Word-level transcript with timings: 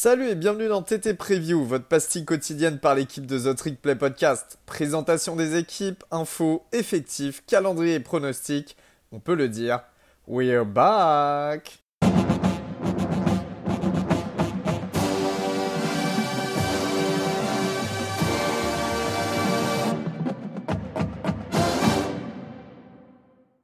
Salut 0.00 0.28
et 0.28 0.36
bienvenue 0.36 0.68
dans 0.68 0.80
TT 0.80 1.14
Preview, 1.14 1.64
votre 1.64 1.86
pastille 1.86 2.24
quotidienne 2.24 2.78
par 2.78 2.94
l'équipe 2.94 3.26
de 3.26 3.36
The 3.36 3.56
Trick 3.56 3.82
Play 3.82 3.96
Podcast. 3.96 4.60
Présentation 4.64 5.34
des 5.34 5.56
équipes, 5.56 6.04
infos, 6.12 6.64
effectifs, 6.70 7.42
calendrier 7.48 7.94
et 7.94 8.00
pronostics. 8.00 8.76
On 9.10 9.18
peut 9.18 9.34
le 9.34 9.48
dire, 9.48 9.80
we're 10.28 10.64
back! 10.64 11.80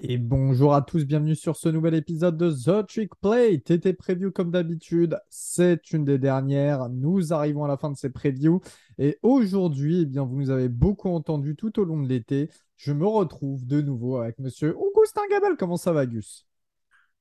Et 0.07 0.19
bonjour 0.19 0.75
à 0.75 0.83
tous, 0.83 1.07
bienvenue 1.07 1.35
sur 1.35 1.57
ce 1.57 1.71
nouvel 1.71 1.95
épisode 1.95 2.37
de 2.37 2.51
The 2.51 2.87
Trick 2.87 3.15
Play. 3.23 3.59
TT 3.59 3.95
Preview 3.95 4.31
comme 4.31 4.51
d'habitude, 4.51 5.19
c'est 5.31 5.93
une 5.93 6.05
des 6.05 6.19
dernières. 6.19 6.91
Nous 6.91 7.33
arrivons 7.33 7.65
à 7.65 7.69
la 7.69 7.79
fin 7.79 7.91
de 7.91 7.97
ces 7.97 8.11
previews. 8.11 8.61
Et 8.99 9.19
aujourd'hui, 9.23 10.03
eh 10.03 10.05
bien, 10.05 10.25
vous 10.25 10.37
nous 10.37 10.51
avez 10.51 10.69
beaucoup 10.69 11.09
entendu 11.09 11.57
tout 11.57 11.81
au 11.81 11.87
long 11.87 12.03
de 12.03 12.07
l'été. 12.07 12.51
Je 12.77 12.93
me 12.93 13.07
retrouve 13.07 13.67
de 13.67 13.81
nouveau 13.81 14.19
avec 14.19 14.39
monsieur 14.41 14.77
Augustin 14.77 15.23
Gabel. 15.31 15.57
Comment 15.59 15.79
ça 15.79 15.95
va, 15.95 16.05
Gus? 16.05 16.47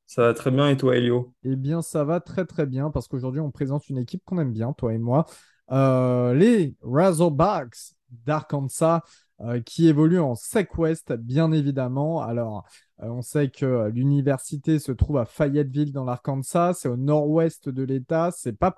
Ça 0.05 0.23
va 0.23 0.33
très 0.33 0.51
bien 0.51 0.67
et 0.67 0.75
toi, 0.75 0.97
Elio? 0.97 1.33
Eh 1.45 1.55
bien, 1.55 1.81
ça 1.81 2.03
va 2.03 2.19
très 2.19 2.43
très 2.43 2.65
bien 2.65 2.89
parce 2.89 3.07
qu'aujourd'hui, 3.07 3.39
on 3.39 3.49
présente 3.49 3.87
une 3.87 3.97
équipe 3.97 4.23
qu'on 4.25 4.39
aime 4.39 4.51
bien, 4.51 4.73
toi 4.73 4.93
et 4.93 4.97
moi. 4.97 5.25
Euh, 5.71 6.33
les 6.33 6.75
Razorbacks 6.81 7.93
d'Arkansas. 8.25 9.03
Euh, 9.43 9.59
qui 9.59 9.87
évolue 9.87 10.19
en 10.19 10.35
SEC 10.35 10.77
West, 10.77 11.11
bien 11.11 11.51
évidemment. 11.51 12.21
Alors, 12.21 12.65
euh, 13.01 13.07
on 13.09 13.21
sait 13.21 13.49
que 13.49 13.89
l'université 13.89 14.79
se 14.79 14.93
trouve 14.93 15.17
à 15.17 15.25
Fayetteville, 15.25 15.91
dans 15.91 16.05
l'Arkansas. 16.05 16.75
C'est 16.75 16.87
au 16.87 16.95
nord-ouest 16.95 17.67
de 17.67 17.83
l'État. 17.83 18.31
C'est 18.31 18.57
pas 18.57 18.73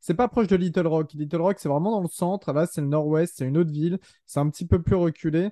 c'est 0.00 0.14
pas 0.14 0.26
proche 0.26 0.48
de 0.48 0.56
Little 0.56 0.86
Rock. 0.88 1.12
Little 1.12 1.40
Rock, 1.40 1.58
c'est 1.60 1.68
vraiment 1.68 1.92
dans 1.92 2.00
le 2.00 2.08
centre. 2.08 2.52
Là, 2.52 2.66
c'est 2.66 2.80
le 2.80 2.88
nord-ouest, 2.88 3.34
c'est 3.36 3.46
une 3.46 3.58
autre 3.58 3.70
ville. 3.70 3.98
C'est 4.26 4.40
un 4.40 4.48
petit 4.50 4.66
peu 4.66 4.82
plus 4.82 4.96
reculé. 4.96 5.50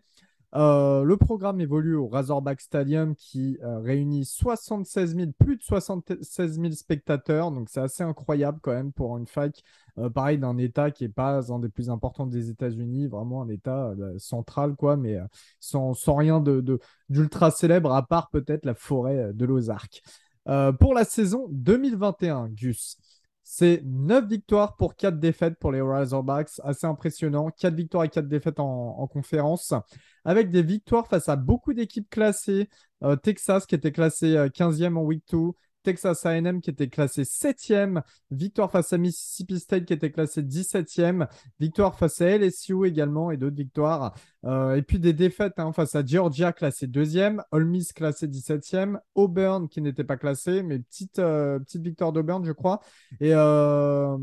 Euh, 0.57 1.03
le 1.03 1.17
programme 1.17 1.61
évolue 1.61 1.95
au 1.95 2.09
Razorback 2.09 2.61
Stadium 2.61 3.15
qui 3.15 3.59
réunit 3.62 4.25
76 4.25 5.15
000, 5.15 5.31
plus 5.39 5.57
de 5.57 5.63
76 5.63 6.61
000 6.61 6.73
spectateurs. 6.73 7.51
Donc, 7.51 7.69
c'est 7.69 7.81
assez 7.81 8.03
incroyable 8.03 8.59
quand 8.63 8.73
même 8.73 8.93
pour 8.93 9.17
une 9.17 9.27
fac 9.27 9.63
euh, 9.98 10.11
pareil, 10.11 10.39
d'un 10.39 10.59
État 10.59 10.91
qui 10.91 11.05
n'est 11.05 11.11
pas 11.11 11.51
un 11.51 11.59
des 11.59 11.69
plus 11.69 11.89
importants 11.91 12.27
des 12.27 12.51
États-Unis, 12.51 13.07
vraiment 13.07 13.43
un 13.43 13.48
État 13.48 13.95
euh, 13.98 14.19
central, 14.19 14.77
quoi, 14.77 14.97
mais 14.97 15.17
euh, 15.17 15.25
sans, 15.59 15.95
rien 16.15 16.41
d'ultra 16.41 17.51
de, 17.51 17.55
célèbre, 17.55 17.93
à 17.93 18.07
part 18.07 18.29
peut-être 18.31 18.67
la 18.67 18.75
forêt 18.75 19.33
de 19.33 19.45
l'Ozark. 19.45 20.03
pour 20.79 20.95
la 20.95 21.05
saison 21.05 21.47
2021, 21.51 22.48
Gus, 22.48 22.98
c'est 23.48 23.80
9 23.84 24.27
victoires 24.27 24.77
pour 24.77 24.97
4 24.97 25.20
défaites 25.20 25.55
pour 25.61 25.70
les 25.70 25.80
Razorbacks. 25.80 26.50
Assez 26.64 26.84
impressionnant. 26.84 27.48
4 27.50 27.75
victoires 27.75 28.02
et 28.02 28.08
4 28.08 28.27
défaites 28.27 28.58
en, 28.58 29.06
conférence. 29.06 29.72
Avec 30.25 30.50
des 30.50 30.64
victoires 30.64 31.06
face 31.06 31.28
à 31.28 31.36
beaucoup 31.36 31.72
d'équipes 31.72 32.11
classées. 32.11 32.69
Texas 33.22 33.64
qui 33.64 33.77
était 33.77 33.92
classé 33.92 34.34
15e 34.52 34.97
en 34.97 35.02
week 35.05 35.22
2. 35.30 35.52
Texas 35.84 36.27
AM 36.27 36.61
qui 36.61 36.70
était 36.70 36.89
classé 36.89 37.22
7e, 37.22 38.02
victoire 38.33 38.72
face 38.72 38.92
à 38.92 38.98
Mississippi 38.98 39.61
State 39.61 39.84
qui 39.84 39.92
était 39.92 40.11
classé 40.11 40.42
17e, 40.42 41.28
victoire 41.61 41.97
face 41.97 42.20
à 42.20 42.36
LSU 42.36 42.84
également 42.84 43.30
et 43.30 43.36
d'autres 43.36 43.55
victoires. 43.55 44.12
Euh, 44.47 44.77
et 44.77 44.83
puis 44.83 45.00
des 45.00 45.12
défaites 45.12 45.58
hein, 45.58 45.72
face 45.72 45.97
à 45.97 46.05
Georgia 46.05 46.52
classé 46.52 46.86
2e, 46.86 47.42
Ole 47.50 47.64
Miss 47.64 47.92
classé 47.92 48.28
17e, 48.28 48.98
Auburn 49.16 49.69
qui 49.69 49.83
n'était 49.83 50.05
pas 50.05 50.16
classé, 50.16 50.62
mais 50.62 50.78
petite, 50.78 51.19
euh, 51.19 51.58
petite 51.58 51.83
victoire 51.83 52.12
d'Auburn 52.12 52.44
je 52.44 52.52
crois. 52.52 52.80
Et, 53.20 53.33
euh, 53.34 54.17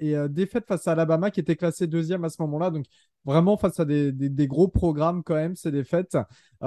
et 0.00 0.16
défaite 0.28 0.66
face 0.66 0.88
à 0.88 0.92
Alabama 0.92 1.30
qui 1.30 1.38
était 1.40 1.54
classé 1.54 1.86
2e 1.86 2.24
à 2.24 2.28
ce 2.28 2.42
moment-là. 2.42 2.70
Donc 2.70 2.86
vraiment 3.24 3.56
face 3.56 3.78
à 3.78 3.84
des, 3.84 4.10
des, 4.10 4.46
gros 4.48 4.68
programmes 4.68 5.22
quand 5.22 5.34
même, 5.34 5.54
ces 5.54 5.70
défaites. 5.70 6.16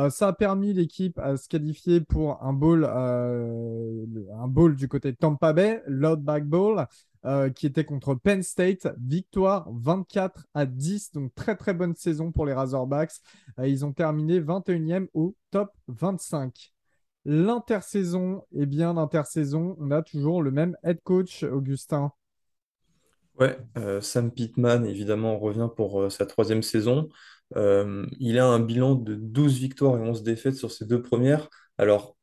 ça 0.09 0.27
a 0.27 0.33
permis 0.33 0.73
l'équipe 0.73 1.17
à 1.19 1.35
se 1.35 1.49
qualifier 1.49 2.01
pour 2.01 2.41
un 2.43 2.53
bowl, 2.53 2.85
un 2.85 4.47
bowl 4.47 4.75
du 4.75 4.87
côté 4.87 5.11
de 5.11 5.17
Tampa 5.17 5.53
Bay, 5.53 5.81
l'Outback 5.87 6.45
Bowl, 6.45 6.85
euh, 7.23 7.51
qui 7.51 7.67
était 7.67 7.85
contre 7.85 8.15
Penn 8.15 8.41
State. 8.41 8.87
Victoire 8.99 9.69
24 9.71 10.47
à 10.55 10.65
10, 10.65 11.11
donc 11.11 11.35
très 11.35 11.55
très 11.55 11.73
bonne 11.73 11.95
saison 11.95 12.31
pour 12.31 12.47
les 12.47 12.53
Razorbacks. 12.53 13.13
Euh, 13.59 13.67
ils 13.67 13.85
ont 13.85 13.93
terminé 13.93 14.39
21e 14.39 15.05
au 15.13 15.35
top 15.51 15.69
25. 15.87 16.73
L'intersaison, 17.25 18.43
eh 18.55 18.65
bien 18.65 18.95
l'intersaison, 18.95 19.75
on 19.79 19.91
a 19.91 20.01
toujours 20.01 20.41
le 20.41 20.49
même 20.49 20.75
head 20.81 20.99
coach, 21.03 21.43
Augustin. 21.43 22.11
Ouais, 23.39 23.55
euh, 23.77 24.01
Sam 24.01 24.31
Pittman, 24.31 24.83
évidemment, 24.85 25.37
revient 25.37 25.69
pour 25.75 26.11
sa 26.11 26.25
troisième 26.25 26.63
saison. 26.63 27.09
il 27.55 28.39
a 28.39 28.47
un 28.47 28.59
bilan 28.59 28.95
de 28.95 29.13
12 29.13 29.59
victoires 29.59 29.97
et 29.97 30.01
11 30.01 30.23
défaites 30.23 30.55
sur 30.55 30.71
ses 30.71 30.85
deux 30.85 31.03
premières. 31.03 31.49
Alors, 31.77 32.15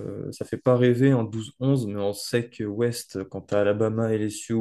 euh, 0.00 0.30
ça 0.32 0.44
fait 0.44 0.56
pas 0.56 0.76
rêver 0.76 1.12
en 1.12 1.24
12-11, 1.24 1.86
mais 1.86 2.00
on 2.00 2.12
sait 2.12 2.48
que 2.48 2.64
West, 2.64 3.24
quant 3.24 3.44
à 3.50 3.58
Alabama, 3.60 4.12
LSU, 4.12 4.54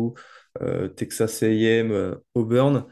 euh, 0.62 0.88
Texas 0.90 1.42
A&M, 1.44 1.92
euh, 1.92 2.16
Auburn, 2.34 2.86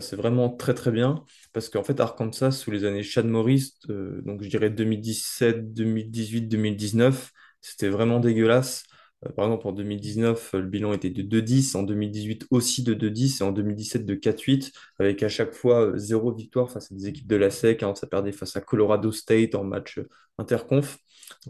c'est 0.00 0.16
vraiment 0.16 0.48
très 0.48 0.72
très 0.72 0.90
bien 0.90 1.22
parce 1.52 1.68
qu'en 1.68 1.84
fait 1.84 2.00
Arkansas 2.00 2.52
sous 2.52 2.70
les 2.70 2.86
années 2.86 3.02
Chad 3.02 3.26
Morris, 3.26 3.74
donc 3.86 4.42
je 4.42 4.48
dirais 4.48 4.70
2017, 4.70 5.74
2018, 5.74 6.48
2019, 6.48 7.30
c'était 7.60 7.90
vraiment 7.90 8.18
dégueulasse. 8.18 8.84
Par 9.36 9.46
exemple, 9.46 9.66
en 9.68 9.72
2019, 9.72 10.52
le 10.54 10.62
bilan 10.62 10.92
était 10.92 11.10
de 11.10 11.22
2-10, 11.22 11.76
en 11.76 11.82
2018 11.82 12.46
aussi 12.50 12.82
de 12.82 12.94
2-10 12.94 13.40
et 13.40 13.44
en 13.44 13.52
2017 13.52 14.04
de 14.04 14.14
4-8, 14.14 14.72
avec 14.98 15.22
à 15.22 15.28
chaque 15.28 15.52
fois 15.54 15.92
zéro 15.96 16.32
victoire 16.32 16.70
face 16.70 16.90
à 16.92 16.94
des 16.94 17.08
équipes 17.08 17.26
de 17.26 17.36
la 17.36 17.50
SEC. 17.50 17.82
Hein, 17.82 17.94
ça 17.94 18.06
perdait 18.06 18.32
face 18.32 18.56
à 18.56 18.60
Colorado 18.60 19.12
State 19.12 19.54
en 19.54 19.64
match 19.64 20.00
interconf. 20.38 20.98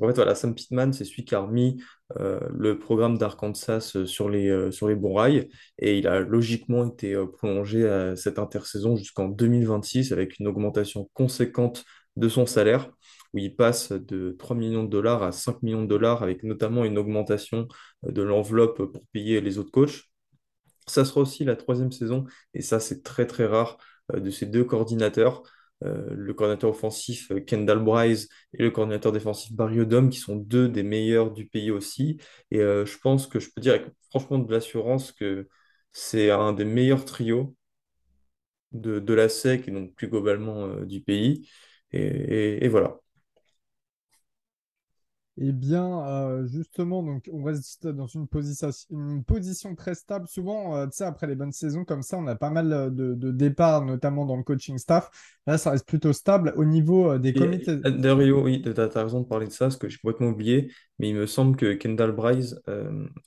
En 0.00 0.06
fait, 0.06 0.14
voilà, 0.14 0.34
Sam 0.34 0.54
Pittman, 0.54 0.92
c'est 0.92 1.04
celui 1.04 1.24
qui 1.24 1.34
a 1.34 1.40
remis 1.40 1.82
euh, 2.18 2.40
le 2.50 2.78
programme 2.78 3.18
d'Arkansas 3.18 3.92
euh, 3.96 4.06
sur 4.06 4.28
les, 4.28 4.48
euh, 4.48 4.70
sur 4.70 4.88
les 4.88 4.94
bons 4.94 5.14
rails 5.14 5.48
et 5.78 5.98
il 5.98 6.06
a 6.06 6.20
logiquement 6.20 6.86
été 6.86 7.16
prolongé 7.38 7.88
à 7.88 8.14
cette 8.16 8.38
intersaison 8.38 8.96
jusqu'en 8.96 9.28
2026 9.28 10.12
avec 10.12 10.38
une 10.38 10.46
augmentation 10.46 11.10
conséquente 11.14 11.84
de 12.16 12.28
son 12.28 12.46
salaire 12.46 12.90
où 13.34 13.38
il 13.38 13.54
passe 13.56 13.92
de 13.92 14.36
3 14.38 14.56
millions 14.56 14.84
de 14.84 14.88
dollars 14.88 15.22
à 15.22 15.32
5 15.32 15.62
millions 15.62 15.82
de 15.82 15.88
dollars 15.88 16.22
avec 16.22 16.42
notamment 16.44 16.84
une 16.84 16.98
augmentation 16.98 17.68
de 18.04 18.22
l'enveloppe 18.22 18.90
pour 18.92 19.06
payer 19.12 19.40
les 19.40 19.58
autres 19.58 19.72
coachs. 19.72 20.04
Ça 20.86 21.04
sera 21.04 21.20
aussi 21.22 21.44
la 21.44 21.56
troisième 21.56 21.92
saison 21.92 22.24
et 22.54 22.62
ça 22.62 22.80
c'est 22.80 23.02
très 23.02 23.26
très 23.26 23.46
rare 23.46 23.78
de 24.12 24.30
ces 24.30 24.46
deux 24.46 24.64
coordinateurs. 24.64 25.42
Euh, 25.84 26.06
le 26.14 26.32
coordinateur 26.34 26.70
offensif 26.70 27.30
euh, 27.32 27.40
Kendall 27.40 27.80
Bryce 27.80 28.28
et 28.54 28.62
le 28.62 28.70
coordinateur 28.70 29.12
défensif 29.12 29.52
Barry 29.52 29.80
Odom, 29.80 30.08
qui 30.08 30.18
sont 30.18 30.36
deux 30.36 30.68
des 30.68 30.82
meilleurs 30.82 31.32
du 31.32 31.46
pays 31.46 31.70
aussi. 31.70 32.18
Et 32.50 32.60
euh, 32.60 32.86
je 32.86 32.96
pense 32.98 33.26
que 33.26 33.40
je 33.40 33.50
peux 33.50 33.60
dire 33.60 33.74
avec 33.74 33.86
franchement 34.10 34.38
de 34.38 34.50
l'assurance 34.52 35.12
que 35.12 35.48
c'est 35.92 36.30
un 36.30 36.52
des 36.52 36.64
meilleurs 36.64 37.04
trios 37.04 37.54
de, 38.72 39.14
la 39.14 39.28
SEC 39.28 39.68
et 39.68 39.70
donc 39.70 39.94
plus 39.94 40.08
globalement 40.08 40.80
du 40.82 41.00
pays. 41.00 41.48
et 41.92 42.68
voilà. 42.68 42.98
Eh 45.36 45.50
bien, 45.50 46.06
euh, 46.06 46.46
justement, 46.46 47.02
donc 47.02 47.28
on 47.32 47.42
reste 47.42 47.88
dans 47.88 48.06
une 48.06 48.28
position, 48.28 48.70
une 48.90 49.24
position 49.24 49.74
très 49.74 49.96
stable. 49.96 50.28
Souvent, 50.28 50.76
euh, 50.76 50.86
tu 50.86 50.98
sais, 50.98 51.04
après 51.04 51.26
les 51.26 51.34
bonnes 51.34 51.50
saisons 51.50 51.84
comme 51.84 52.02
ça, 52.02 52.18
on 52.18 52.26
a 52.28 52.36
pas 52.36 52.50
mal 52.50 52.72
euh, 52.72 52.88
de, 52.88 53.32
départs, 53.32 53.84
notamment 53.84 54.26
dans 54.26 54.36
le 54.36 54.44
coaching 54.44 54.78
staff. 54.78 55.10
Là, 55.48 55.58
ça 55.58 55.72
reste 55.72 55.88
plutôt 55.88 56.12
stable 56.12 56.52
au 56.56 56.64
niveau 56.64 57.18
des 57.18 57.32
comités. 57.32 57.76
D'ailleurs, 57.76 58.44
oui, 58.44 58.62
tu 58.62 58.80
as, 58.80 59.02
raison 59.02 59.22
de 59.22 59.26
parler 59.26 59.48
de 59.48 59.52
ça, 59.52 59.70
ce 59.70 59.76
que 59.76 59.88
j'ai 59.88 59.98
complètement 59.98 60.28
oublié, 60.28 60.72
mais 61.00 61.08
il 61.08 61.16
me 61.16 61.26
semble 61.26 61.56
que 61.56 61.74
Kendall 61.74 62.12
Bryce 62.12 62.54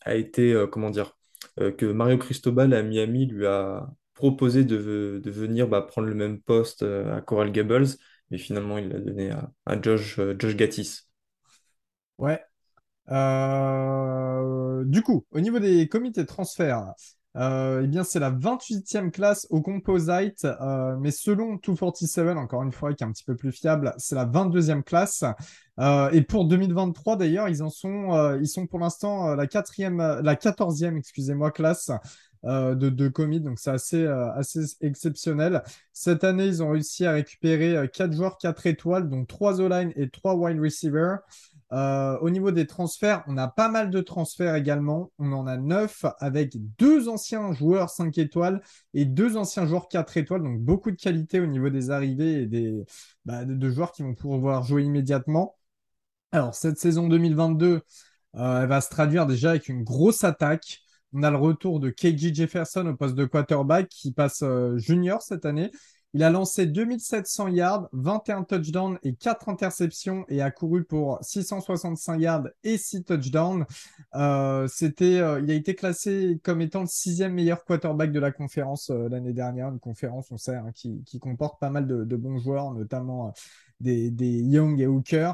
a 0.02 0.16
été, 0.16 0.66
comment 0.72 0.90
dire, 0.90 1.18
que 1.58 1.86
Mario 1.86 2.18
Cristobal 2.18 2.74
à 2.74 2.84
Miami 2.84 3.26
lui 3.26 3.46
a 3.46 3.86
proposé 4.14 4.64
de, 4.64 5.22
venir 5.26 5.68
bah, 5.68 5.82
prendre 5.82 6.08
le 6.08 6.16
même 6.16 6.40
poste 6.40 6.84
à 6.84 7.20
Coral 7.22 7.52
Gables, 7.52 7.88
mais 8.32 8.38
finalement, 8.38 8.78
il 8.78 8.88
l'a 8.88 9.00
donné 9.00 9.30
à, 9.30 9.52
à 9.66 9.80
Josh, 9.80 10.20
Josh 10.40 10.56
Gattis. 10.56 11.07
Ouais. 12.18 12.42
Euh, 13.10 14.84
du 14.86 15.02
coup, 15.02 15.26
au 15.32 15.40
niveau 15.40 15.60
des 15.60 15.88
comités 15.88 16.22
de 16.22 16.28
transfert, 16.28 16.94
euh, 17.36 17.82
eh 17.84 17.88
bien, 17.88 18.04
c'est 18.04 18.20
la 18.20 18.32
28e 18.32 19.12
classe 19.12 19.48
au 19.52 19.62
composite, 19.62 20.46
euh, 20.46 20.98
mais 21.00 21.12
selon 21.12 21.60
247, 21.64 22.38
encore 22.38 22.64
une 22.64 22.72
fois, 22.72 22.94
qui 22.94 23.04
est 23.04 23.08
un 23.08 23.12
petit 23.12 23.24
peu 23.24 23.36
plus 23.36 23.52
fiable, 23.52 23.94
c'est 23.98 24.16
la 24.16 24.26
22e 24.26 24.84
classe. 24.84 25.24
et 26.12 26.22
pour 26.24 26.46
2023, 26.46 27.16
d'ailleurs, 27.16 27.48
ils 27.50 27.62
en 27.62 27.70
sont, 27.70 28.38
ils 28.42 28.48
sont 28.48 28.66
pour 28.66 28.80
l'instant 28.80 29.36
la 29.36 29.48
quatrième, 29.48 29.98
la 29.98 30.36
14e, 30.36 30.98
excusez-moi, 30.98 31.52
classe. 31.52 31.92
de, 32.44 32.74
de 32.74 33.08
commit, 33.10 33.42
donc 33.42 33.60
c'est 33.60 33.72
assez, 33.72 34.06
assez 34.06 34.62
exceptionnel. 34.82 35.64
Cette 35.94 36.24
année, 36.24 36.48
ils 36.48 36.64
ont 36.64 36.72
réussi 36.72 37.06
à 37.06 37.12
récupérer 37.12 37.90
4 37.94 38.14
joueurs 38.14 38.38
4 38.38 38.66
étoiles, 38.68 39.10
donc 39.10 39.28
3 39.28 39.62
O-line 39.62 39.92
et 39.96 40.10
3 40.10 40.36
wide 40.36 40.60
receivers. 40.60 41.20
Euh, 41.74 42.18
au 42.20 42.30
niveau 42.30 42.52
des 42.52 42.66
transferts, 42.66 43.24
on 43.28 43.38
a 43.38 43.48
pas 43.50 43.70
mal 43.70 43.90
de 43.90 44.00
transferts 44.00 44.56
également. 44.56 45.12
On 45.20 45.34
en 45.34 45.48
a 45.48 45.58
neuf 45.58 46.06
avec 46.20 46.54
deux 46.78 47.10
anciens 47.10 47.52
joueurs 47.52 47.90
5 47.90 48.18
étoiles 48.18 48.62
et 48.94 49.06
deux 49.06 49.36
anciens 49.36 49.66
joueurs 49.66 49.90
4 49.90 50.18
étoiles. 50.18 50.44
Donc 50.44 50.62
beaucoup 50.62 50.92
de 50.92 50.96
qualité 50.96 51.40
au 51.40 51.46
niveau 51.48 51.70
des 51.70 51.92
arrivées 51.92 52.44
et 52.44 52.46
des, 52.46 52.74
bah, 53.26 53.44
de, 53.44 53.70
joueurs 53.70 53.92
qui 53.92 54.04
vont 54.04 54.16
pouvoir 54.16 54.64
jouer 54.64 54.84
immédiatement. 54.84 55.58
Alors 56.32 56.56
cette 56.56 56.78
saison 56.78 57.08
2022, 57.08 57.82
euh, 58.36 58.62
elle 58.62 58.68
va 58.70 58.82
se 58.82 58.90
traduire 58.90 59.26
déjà 59.26 59.52
avec 59.52 59.68
une 59.68 59.84
grosse 59.84 60.24
attaque. 60.24 60.80
On 61.14 61.24
a 61.24 61.32
le 61.32 61.38
retour 61.38 61.80
de 61.80 61.90
KG 61.90 62.34
Jefferson 62.34 62.86
au 62.88 62.96
poste 62.96 63.16
de 63.16 63.26
quarterback 63.26 63.90
qui 63.90 64.14
passe 64.14 64.42
euh, 64.44 64.78
junior 64.78 65.22
cette 65.22 65.46
année. 65.46 65.72
Il 66.14 66.24
a 66.24 66.30
lancé 66.30 66.66
2700 66.66 67.50
yards, 67.50 67.90
21 67.92 68.44
touchdowns 68.44 68.98
et 69.04 69.14
4 69.14 69.50
interceptions 69.50 70.26
et 70.30 70.42
a 70.42 70.52
couru 70.52 70.84
pour 70.84 71.20
665 71.22 72.20
yards 72.20 72.48
et 72.64 72.78
6 72.78 73.04
touchdowns. 73.04 73.66
Euh, 74.16 74.68
euh, 75.02 75.42
il 75.44 75.52
a 75.52 75.54
été 75.54 75.76
classé 75.76 76.40
comme 76.44 76.62
étant 76.62 76.82
le 76.82 76.88
sixième 76.88 77.34
meilleur 77.34 77.66
quarterback 77.66 78.12
de 78.12 78.20
la 78.20 78.32
conférence 78.32 78.90
l'année 78.90 79.34
dernière, 79.34 79.70
une 79.70 79.80
conférence, 79.80 80.32
on 80.32 80.38
sait, 80.38 80.56
hein, 80.56 80.72
qui, 80.74 81.04
comporte 81.20 81.60
pas 81.60 81.70
mal 81.70 81.88
de, 81.88 82.16
bons 82.16 82.38
joueurs, 82.38 82.74
notamment 82.74 83.34
des 83.80 84.10
Young 84.20 84.80
et 84.80 84.88
Hooker. 84.88 85.34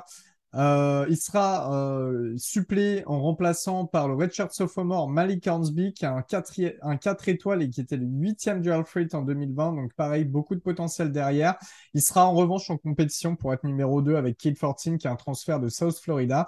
Euh, 0.55 1.05
il 1.09 1.17
sera 1.17 1.73
euh, 1.73 2.33
supplé 2.37 3.03
en 3.07 3.19
remplaçant 3.19 3.85
par 3.85 4.07
le 4.07 4.13
redshirt 4.13 4.53
sophomore 4.53 5.09
Malik 5.09 5.47
Hornsby, 5.47 5.93
qui 5.93 6.05
a 6.05 6.13
un 6.13 6.21
4, 6.21 6.53
un 6.83 6.97
4 6.97 7.29
étoiles 7.29 7.63
et 7.63 7.69
qui 7.69 7.81
était 7.81 7.97
le 7.97 8.05
huitième 8.05 8.61
du 8.61 8.71
Alfred 8.71 9.13
en 9.15 9.23
2020. 9.23 9.73
Donc 9.73 9.93
pareil, 9.93 10.25
beaucoup 10.25 10.53
de 10.53 10.59
potentiel 10.59 11.11
derrière. 11.11 11.55
Il 11.93 12.01
sera 12.01 12.27
en 12.27 12.33
revanche 12.33 12.69
en 12.69 12.77
compétition 12.77 13.35
pour 13.35 13.53
être 13.53 13.63
numéro 13.63 14.01
2 14.01 14.15
avec 14.15 14.37
Kate 14.37 14.57
14, 14.59 14.97
qui 14.99 15.07
est 15.07 15.09
un 15.09 15.15
transfert 15.15 15.59
de 15.59 15.69
South 15.69 15.97
Florida. 15.97 16.47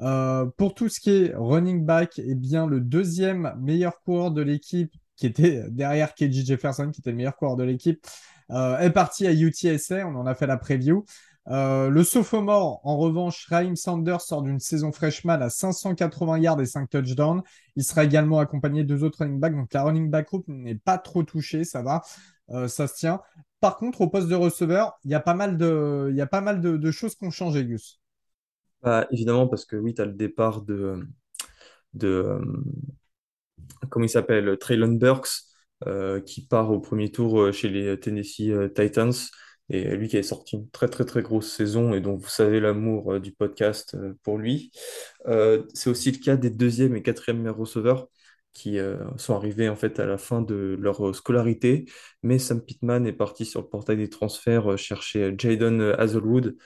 Euh, 0.00 0.46
pour 0.56 0.74
tout 0.74 0.88
ce 0.88 1.00
qui 1.00 1.10
est 1.10 1.34
running 1.34 1.84
back, 1.84 2.18
eh 2.24 2.34
bien 2.34 2.66
le 2.66 2.80
deuxième 2.80 3.54
meilleur 3.60 4.00
coureur 4.00 4.30
de 4.30 4.40
l'équipe, 4.40 4.94
qui 5.16 5.26
était 5.26 5.64
derrière 5.70 6.14
KJ 6.14 6.46
Jefferson, 6.46 6.90
qui 6.90 7.00
était 7.00 7.10
le 7.10 7.16
meilleur 7.16 7.36
coureur 7.36 7.56
de 7.56 7.64
l'équipe, 7.64 8.04
est 8.50 8.90
parti 8.90 9.26
à 9.26 9.32
UTSA. 9.32 10.06
On 10.06 10.14
en 10.16 10.26
a 10.26 10.34
fait 10.34 10.46
la 10.46 10.58
preview. 10.58 11.04
Euh, 11.48 11.88
le 11.88 12.04
sophomore, 12.04 12.80
en 12.84 12.96
revanche, 12.96 13.46
Raheem 13.48 13.74
Sanders 13.74 14.20
sort 14.20 14.42
d'une 14.42 14.60
saison 14.60 14.92
freshman 14.92 15.42
à 15.42 15.50
580 15.50 16.38
yards 16.38 16.60
et 16.60 16.66
5 16.66 16.88
touchdowns. 16.88 17.42
Il 17.74 17.82
sera 17.82 18.04
également 18.04 18.38
accompagné 18.38 18.84
de 18.84 18.94
deux 18.94 19.04
autres 19.04 19.18
running 19.20 19.40
backs. 19.40 19.56
Donc 19.56 19.72
la 19.72 19.82
running 19.82 20.08
back 20.08 20.28
group 20.28 20.44
n'est 20.46 20.76
pas 20.76 20.98
trop 20.98 21.24
touchée, 21.24 21.64
ça 21.64 21.82
va, 21.82 22.02
euh, 22.50 22.68
ça 22.68 22.86
se 22.86 22.94
tient. 22.94 23.20
Par 23.60 23.76
contre, 23.76 24.02
au 24.02 24.08
poste 24.08 24.28
de 24.28 24.34
receveur, 24.34 24.98
il 25.04 25.10
y 25.10 25.14
a 25.14 25.20
pas 25.20 25.34
mal 25.34 25.56
de, 25.56 26.12
y 26.14 26.20
a 26.20 26.26
pas 26.26 26.40
mal 26.40 26.60
de, 26.60 26.90
choses 26.90 27.14
qui 27.14 27.24
ont 27.24 27.30
changé, 27.30 27.64
Gus. 27.64 28.00
Bah, 28.82 29.06
évidemment, 29.10 29.46
parce 29.48 29.64
que 29.64 29.76
oui, 29.76 29.94
tu 29.94 30.02
as 30.02 30.06
le 30.06 30.12
départ 30.12 30.62
de, 30.62 31.08
de 31.94 32.08
euh, 32.08 32.40
comment 33.88 34.04
il 34.04 34.08
s'appelle, 34.08 34.56
Traylon 34.58 34.92
Burks, 34.92 35.28
qui 36.24 36.46
part 36.46 36.70
au 36.70 36.78
premier 36.78 37.10
tour 37.10 37.52
chez 37.52 37.68
les 37.68 37.98
Tennessee 37.98 38.52
Titans 38.72 39.12
et 39.68 39.96
lui 39.96 40.08
qui 40.08 40.18
a 40.18 40.22
sorti 40.22 40.56
une 40.56 40.68
très 40.70 40.88
très 40.88 41.04
très 41.04 41.22
grosse 41.22 41.50
saison 41.50 41.94
et 41.94 42.00
dont 42.00 42.16
vous 42.16 42.28
savez 42.28 42.60
l'amour 42.60 43.14
euh, 43.14 43.20
du 43.20 43.32
podcast 43.32 43.94
euh, 43.94 44.14
pour 44.22 44.38
lui. 44.38 44.72
Euh, 45.26 45.64
c'est 45.74 45.90
aussi 45.90 46.10
le 46.12 46.18
cas 46.18 46.36
des 46.36 46.50
deuxième 46.50 46.96
et 46.96 47.02
quatrième 47.02 47.48
receveurs 47.48 48.08
qui 48.54 48.78
sont 49.16 49.34
arrivés 49.34 49.70
en 49.70 49.76
fait 49.76 49.98
à 49.98 50.04
la 50.04 50.18
fin 50.18 50.42
de 50.42 50.76
leur 50.78 51.16
scolarité, 51.16 51.86
mais 52.22 52.38
Sam 52.38 52.60
Pittman 52.60 53.06
est 53.06 53.14
parti 53.14 53.46
sur 53.46 53.62
le 53.62 53.66
portail 53.66 53.96
des 53.96 54.10
transferts 54.10 54.76
chercher 54.76 55.34
Jaden 55.38 55.80
Hazelwood, 55.96 56.58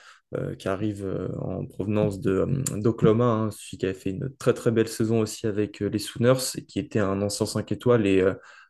qui 0.59 0.67
arrive 0.67 1.07
en 1.39 1.65
provenance 1.65 2.19
d'Oklahoma, 2.19 3.23
hein, 3.23 3.51
celui 3.51 3.77
qui 3.77 3.85
a 3.85 3.93
fait 3.93 4.09
une 4.09 4.35
très 4.37 4.53
très 4.53 4.71
belle 4.71 4.89
saison 4.89 5.21
aussi 5.21 5.47
avec 5.47 5.79
les 5.79 5.99
Sooners 5.99 6.57
et 6.57 6.65
qui 6.65 6.79
était 6.79 6.99
un 6.99 7.21
ancien 7.21 7.45
5 7.45 7.71
étoiles 7.71 8.05
et 8.05 8.21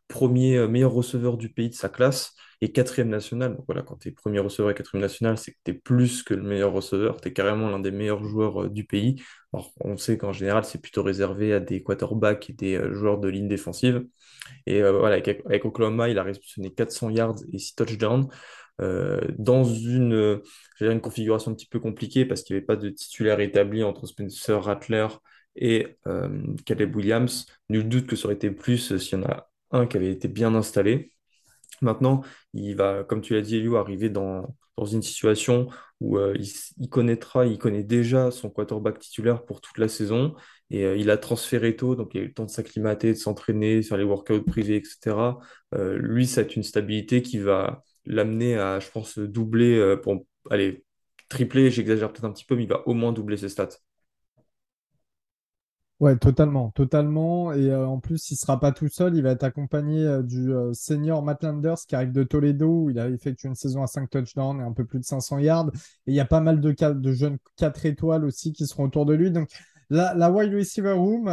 premier 0.08 0.66
meilleur 0.68 0.92
receveur 0.92 1.36
du 1.36 1.50
pays 1.50 1.68
de 1.68 1.74
sa 1.74 1.88
classe 1.88 2.34
et 2.60 2.72
quatrième 2.72 3.08
national. 3.08 3.56
Donc 3.56 3.64
voilà, 3.66 3.82
quand 3.82 3.96
tu 3.96 4.08
es 4.08 4.12
premier 4.12 4.40
receveur 4.40 4.70
et 4.70 4.74
quatrième 4.74 5.02
national, 5.02 5.38
c'est 5.38 5.52
que 5.52 5.58
tu 5.64 5.70
es 5.70 5.74
plus 5.74 6.22
que 6.22 6.34
le 6.34 6.42
meilleur 6.42 6.72
receveur, 6.72 7.20
tu 7.20 7.28
es 7.28 7.32
carrément 7.32 7.70
l'un 7.70 7.78
des 7.78 7.90
meilleurs 7.90 8.24
joueurs 8.24 8.64
euh, 8.64 8.68
du 8.68 8.84
pays. 8.84 9.22
On 9.80 9.96
sait 9.96 10.18
qu'en 10.18 10.32
général, 10.32 10.64
c'est 10.64 10.80
plutôt 10.80 11.02
réservé 11.02 11.52
à 11.54 11.60
des 11.60 11.82
quarterbacks 11.82 12.50
et 12.50 12.52
des 12.52 12.76
euh, 12.76 12.92
joueurs 12.94 13.18
de 13.18 13.28
ligne 13.28 13.48
défensive. 13.48 14.04
Et 14.66 14.82
euh, 14.82 14.92
voilà, 14.98 15.16
avec, 15.16 15.64
Oklahoma, 15.64 16.08
il 16.08 16.18
a 16.18 16.22
réceptionné 16.22 16.72
400 16.72 17.10
yards 17.10 17.36
et 17.52 17.58
6 17.58 17.74
touchdowns. 17.76 18.28
dans 19.38 19.64
une, 19.64 20.40
une 20.80 21.00
configuration 21.00 21.50
un 21.52 21.54
petit 21.54 21.66
peu 21.66 21.80
compliquée 21.80 22.24
parce 22.24 22.42
qu'il 22.42 22.54
n'y 22.54 22.58
avait 22.58 22.66
pas 22.66 22.76
de 22.76 22.90
titulaire 22.90 23.40
établi 23.40 23.82
entre 23.82 24.06
Spencer 24.06 24.62
Rattler 24.62 25.08
et 25.56 25.98
Caleb 26.64 26.94
Williams. 26.94 27.46
Nul 27.70 27.88
doute 27.88 28.06
que 28.06 28.14
ça 28.16 28.26
aurait 28.26 28.36
été 28.36 28.50
plus 28.52 28.96
s'il 28.98 29.18
y 29.18 29.22
en 29.22 29.26
a 29.26 29.47
un 29.70 29.86
qui 29.86 29.96
avait 29.96 30.10
été 30.10 30.28
bien 30.28 30.54
installé. 30.54 31.12
Maintenant, 31.80 32.22
il 32.54 32.74
va, 32.76 33.04
comme 33.04 33.20
tu 33.20 33.34
l'as 33.34 33.42
dit, 33.42 33.56
Elio, 33.56 33.76
arriver 33.76 34.10
dans, 34.10 34.56
dans 34.76 34.84
une 34.86 35.02
situation 35.02 35.68
où 36.00 36.18
euh, 36.18 36.36
il, 36.78 36.88
connaîtra, 36.88 37.46
il 37.46 37.58
connaît 37.58 37.82
déjà 37.82 38.30
son 38.30 38.50
quarterback 38.50 38.98
titulaire 38.98 39.44
pour 39.44 39.60
toute 39.60 39.78
la 39.78 39.88
saison 39.88 40.34
et 40.70 40.84
euh, 40.84 40.96
il 40.96 41.10
a 41.10 41.18
transféré 41.18 41.76
tôt, 41.76 41.96
donc 41.96 42.14
il 42.14 42.20
a 42.20 42.24
eu 42.24 42.26
le 42.28 42.34
temps 42.34 42.44
de 42.44 42.50
s'acclimater, 42.50 43.12
de 43.12 43.18
s'entraîner, 43.18 43.82
faire 43.82 43.98
les 43.98 44.04
workouts 44.04 44.42
privés, 44.44 44.76
etc. 44.76 45.38
Euh, 45.74 45.98
lui, 45.98 46.26
ça 46.26 46.42
a 46.42 46.44
une 46.44 46.62
stabilité 46.62 47.22
qui 47.22 47.38
va 47.38 47.82
l'amener 48.06 48.56
à, 48.56 48.80
je 48.80 48.90
pense, 48.90 49.18
doubler, 49.18 49.96
pour 50.02 50.24
aller 50.50 50.84
tripler, 51.28 51.70
j'exagère 51.70 52.12
peut-être 52.12 52.24
un 52.24 52.32
petit 52.32 52.44
peu, 52.44 52.56
mais 52.56 52.64
il 52.64 52.68
va 52.68 52.86
au 52.86 52.94
moins 52.94 53.12
doubler 53.12 53.36
ses 53.36 53.48
stats. 53.48 53.68
Ouais, 56.00 56.16
totalement, 56.16 56.70
totalement. 56.70 57.52
Et 57.52 57.70
euh, 57.70 57.84
en 57.84 57.98
plus, 57.98 58.30
il 58.30 58.34
ne 58.34 58.38
sera 58.38 58.60
pas 58.60 58.70
tout 58.70 58.86
seul. 58.88 59.16
Il 59.16 59.22
va 59.24 59.32
être 59.32 59.42
accompagné 59.42 60.06
euh, 60.06 60.22
du 60.22 60.54
euh, 60.54 60.72
senior 60.72 61.24
Matt 61.24 61.42
Landers 61.42 61.78
qui 61.88 61.96
arrive 61.96 62.12
de 62.12 62.22
Toledo, 62.22 62.84
où 62.84 62.90
il 62.90 63.00
a 63.00 63.08
effectué 63.08 63.48
une 63.48 63.56
saison 63.56 63.82
à 63.82 63.88
5 63.88 64.08
touchdowns 64.08 64.60
et 64.60 64.62
un 64.62 64.72
peu 64.72 64.84
plus 64.84 65.00
de 65.00 65.04
500 65.04 65.40
yards. 65.40 65.70
Et 66.06 66.12
il 66.12 66.14
y 66.14 66.20
a 66.20 66.24
pas 66.24 66.40
mal 66.40 66.60
de, 66.60 67.12
jeunes 67.12 67.38
4 67.56 67.84
étoiles 67.86 68.24
aussi 68.24 68.52
qui 68.52 68.64
seront 68.68 68.84
autour 68.84 69.06
de 69.06 69.14
lui. 69.14 69.32
Donc, 69.32 69.48
la, 69.90 70.14
la 70.14 70.30
wide 70.30 70.54
receiver 70.54 70.92
room 70.92 71.26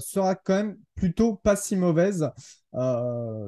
sera 0.00 0.34
quand 0.34 0.54
même 0.54 0.76
plutôt 0.96 1.34
pas 1.36 1.54
si 1.54 1.76
mauvaise 1.76 2.30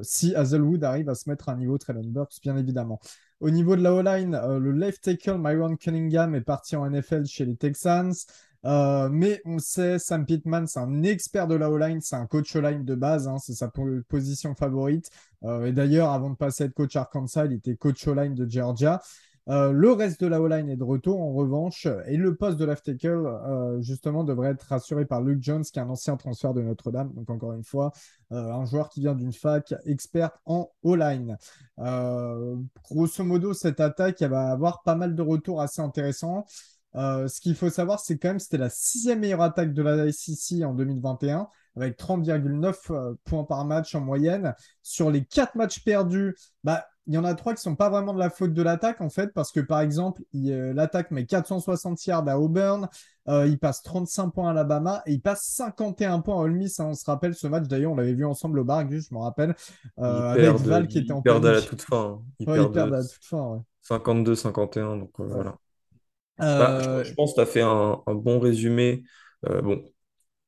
si 0.03 0.35
Hazelwood 0.35 0.85
arrive 0.85 1.09
à 1.09 1.15
se 1.15 1.29
mettre 1.29 1.49
à 1.49 1.53
un 1.53 1.57
niveau 1.57 1.79
Traylon 1.79 2.05
Burks, 2.05 2.39
bien 2.43 2.57
évidemment. 2.57 3.01
Au 3.41 3.51
niveau 3.51 3.75
de 3.75 3.83
la 3.83 3.95
O-line, 3.95 4.39
le 4.61 4.73
left 4.73 5.03
tackle 5.03 5.39
Myron 5.39 5.77
Cunningham 5.77 6.35
est 6.35 6.43
parti 6.43 6.77
en 6.77 6.89
NFL 6.89 7.25
chez 7.25 7.47
les 7.47 7.57
Texans. 7.57 8.13
Euh, 8.67 9.09
mais 9.11 9.41
on 9.45 9.59
sait, 9.59 9.99
Sam 9.99 10.27
Pittman, 10.27 10.67
c'est 10.67 10.81
un 10.81 11.03
expert 11.03 11.47
de 11.47 11.55
la 11.55 11.71
O-line, 11.71 12.01
c'est 12.01 12.17
un 12.17 12.27
coach 12.27 12.55
O-line 12.57 12.85
de 12.85 12.95
base, 12.95 13.27
hein, 13.27 13.39
c'est 13.39 13.55
sa 13.55 13.71
position 14.09 14.55
favorite. 14.55 15.11
Euh, 15.45 15.67
et 15.67 15.73
d'ailleurs, 15.73 16.11
avant 16.11 16.31
de 16.31 16.37
passer 16.37 16.65
à 16.65 16.67
être 16.67 16.75
coach 16.75 16.97
Arkansas, 16.97 17.47
il 17.47 17.55
était 17.55 17.77
coach 17.77 18.07
O-line 18.07 18.35
de 18.35 18.49
Georgia. 18.49 19.01
Euh, 19.49 19.73
le 19.73 19.91
reste 19.93 20.21
de 20.21 20.27
la 20.27 20.41
O-line 20.41 20.69
est 20.69 20.77
de 20.77 20.85
retour 20.85 21.21
en 21.21 21.33
revanche, 21.33 21.89
et 22.07 22.19
le 22.19 22.37
poste 22.37 22.59
de 22.59 22.67
left 22.67 22.85
tackle, 22.85 23.81
justement, 23.81 24.23
devrait 24.23 24.51
être 24.51 24.71
assuré 24.73 25.07
par 25.07 25.23
Luke 25.23 25.43
Jones, 25.43 25.65
qui 25.65 25.79
est 25.79 25.83
un 25.83 25.89
ancien 25.89 26.17
transfert 26.17 26.53
de 26.53 26.61
Notre-Dame. 26.61 27.11
Donc, 27.15 27.31
encore 27.31 27.55
une 27.55 27.65
fois, 27.65 27.91
un 28.31 28.65
joueur 28.67 28.91
qui 28.91 29.01
vient 29.01 29.15
d'une 29.15 29.33
fac 29.33 29.75
experte 29.87 30.37
en 30.45 30.71
O-line. 30.83 31.39
grosso 31.79 33.25
modo, 33.25 33.55
cette 33.55 33.81
attaque, 33.81 34.21
elle 34.21 34.31
va 34.31 34.51
avoir 34.51 34.83
pas 34.83 34.95
mal 34.95 35.17
de 35.17 35.23
retours 35.23 35.63
assez 35.63 35.81
intéressants. 35.81 36.45
Euh, 36.97 37.29
ce 37.29 37.41
qu'il 37.41 37.55
faut 37.55 37.71
savoir, 37.71 38.01
c'est 38.01 38.19
quand 38.19 38.29
même 38.29 38.39
c'était 38.39 38.59
la 38.59 38.71
sixième 38.71 39.21
meilleure 39.21 39.43
attaque 39.43 39.73
de 39.73 39.83
la 39.83 40.11
SEC 40.11 40.63
en 40.65 40.75
2021, 40.75 41.49
avec 41.77 41.99
30,9 41.99 42.75
euh, 42.91 43.15
points 43.25 43.45
par 43.45 43.65
match 43.65 43.95
en 43.95 44.01
moyenne. 44.01 44.55
Sur 44.83 45.11
les 45.11 45.25
quatre 45.25 45.55
matchs 45.55 45.85
perdus, 45.85 46.35
bah, 46.65 46.87
il 47.07 47.15
y 47.15 47.19
en 47.19 47.25
a 47.25 47.35
trois 47.35 47.55
qui 47.55 47.63
sont 47.63 47.77
pas 47.77 47.91
vraiment 47.91 48.13
de 48.13 48.19
la 48.19 48.31
faute 48.31 48.53
de 48.53 48.63
l'attaque, 48.63 49.01
en 49.01 49.09
fait, 49.09 49.33
parce 49.33 49.53
que 49.53 49.61
par 49.61 49.81
exemple, 49.81 50.23
euh, 50.35 50.73
l'attaque 50.75 51.11
met 51.11 51.27
460 51.27 52.05
yards 52.07 52.29
à 52.29 52.39
Auburn, 52.39 52.89
il 53.47 53.59
passe 53.61 53.83
35 53.83 54.31
points 54.31 54.49
à 54.49 54.51
Alabama 54.51 55.03
et 55.07 55.13
il 55.13 55.21
passe 55.21 55.45
51 55.45 56.19
poins 56.19 56.39
à 56.39 56.39
Ole 56.41 56.55
Miss. 56.55 56.81
Hein. 56.81 56.87
on 56.89 56.95
se 56.95 57.05
rappelle 57.05 57.33
ce 57.35 57.47
match, 57.47 57.69
d'ailleurs, 57.69 57.93
on 57.93 57.95
l'avait 57.95 58.15
vu 58.15 58.27
ensemble 58.27 58.59
au 58.59 58.65
bar, 58.65 58.85
je 58.91 59.15
me 59.15 59.21
rappelle, 59.21 59.55
avec 59.97 60.57
Val 60.57 60.89
qui 60.89 60.99
était 60.99 61.13
en 61.13 61.23
perdent 61.23 61.47
à 61.47 61.53
la 61.53 61.63
toute 61.63 61.83
fin. 61.83 62.21
Ils, 62.41 62.47
perdent, 62.47 62.77
à 62.77 62.87
la 62.87 63.05
toute 63.05 63.25
fin. 63.25 63.65
52-51, 63.89 64.99
donc 64.99 65.13
voilà. 65.19 65.55
Bah, 66.41 66.81
euh, 66.81 67.05
je, 67.05 67.13
pense 67.15 67.33
que 67.33 67.37
tu 67.37 67.41
as 67.41 67.47
fait 67.47 67.61
un, 67.61 68.03
bon 68.07 68.41
résumé. 68.41 69.05
Euh, 69.49 69.61
bon, 69.61 69.85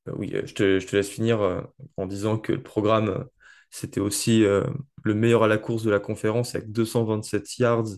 euh, 0.09 0.13
oui, 0.17 0.33
je 0.45 0.55
te, 0.55 0.97
laisse 0.97 1.09
finir 1.09 1.67
en 1.97 2.07
disant 2.07 2.39
que 2.39 2.53
le 2.53 2.63
programme, 2.63 3.27
c'était 3.71 4.01
aussi 4.01 4.45
le 4.45 5.15
meilleur 5.15 5.45
à 5.45 5.49
la 5.49 5.59
course 5.59 5.83
de 5.83 5.91
la 5.91 6.01
conférence 6.01 6.55
avec 6.55 6.73
227 6.73 7.59
yards 7.59 7.89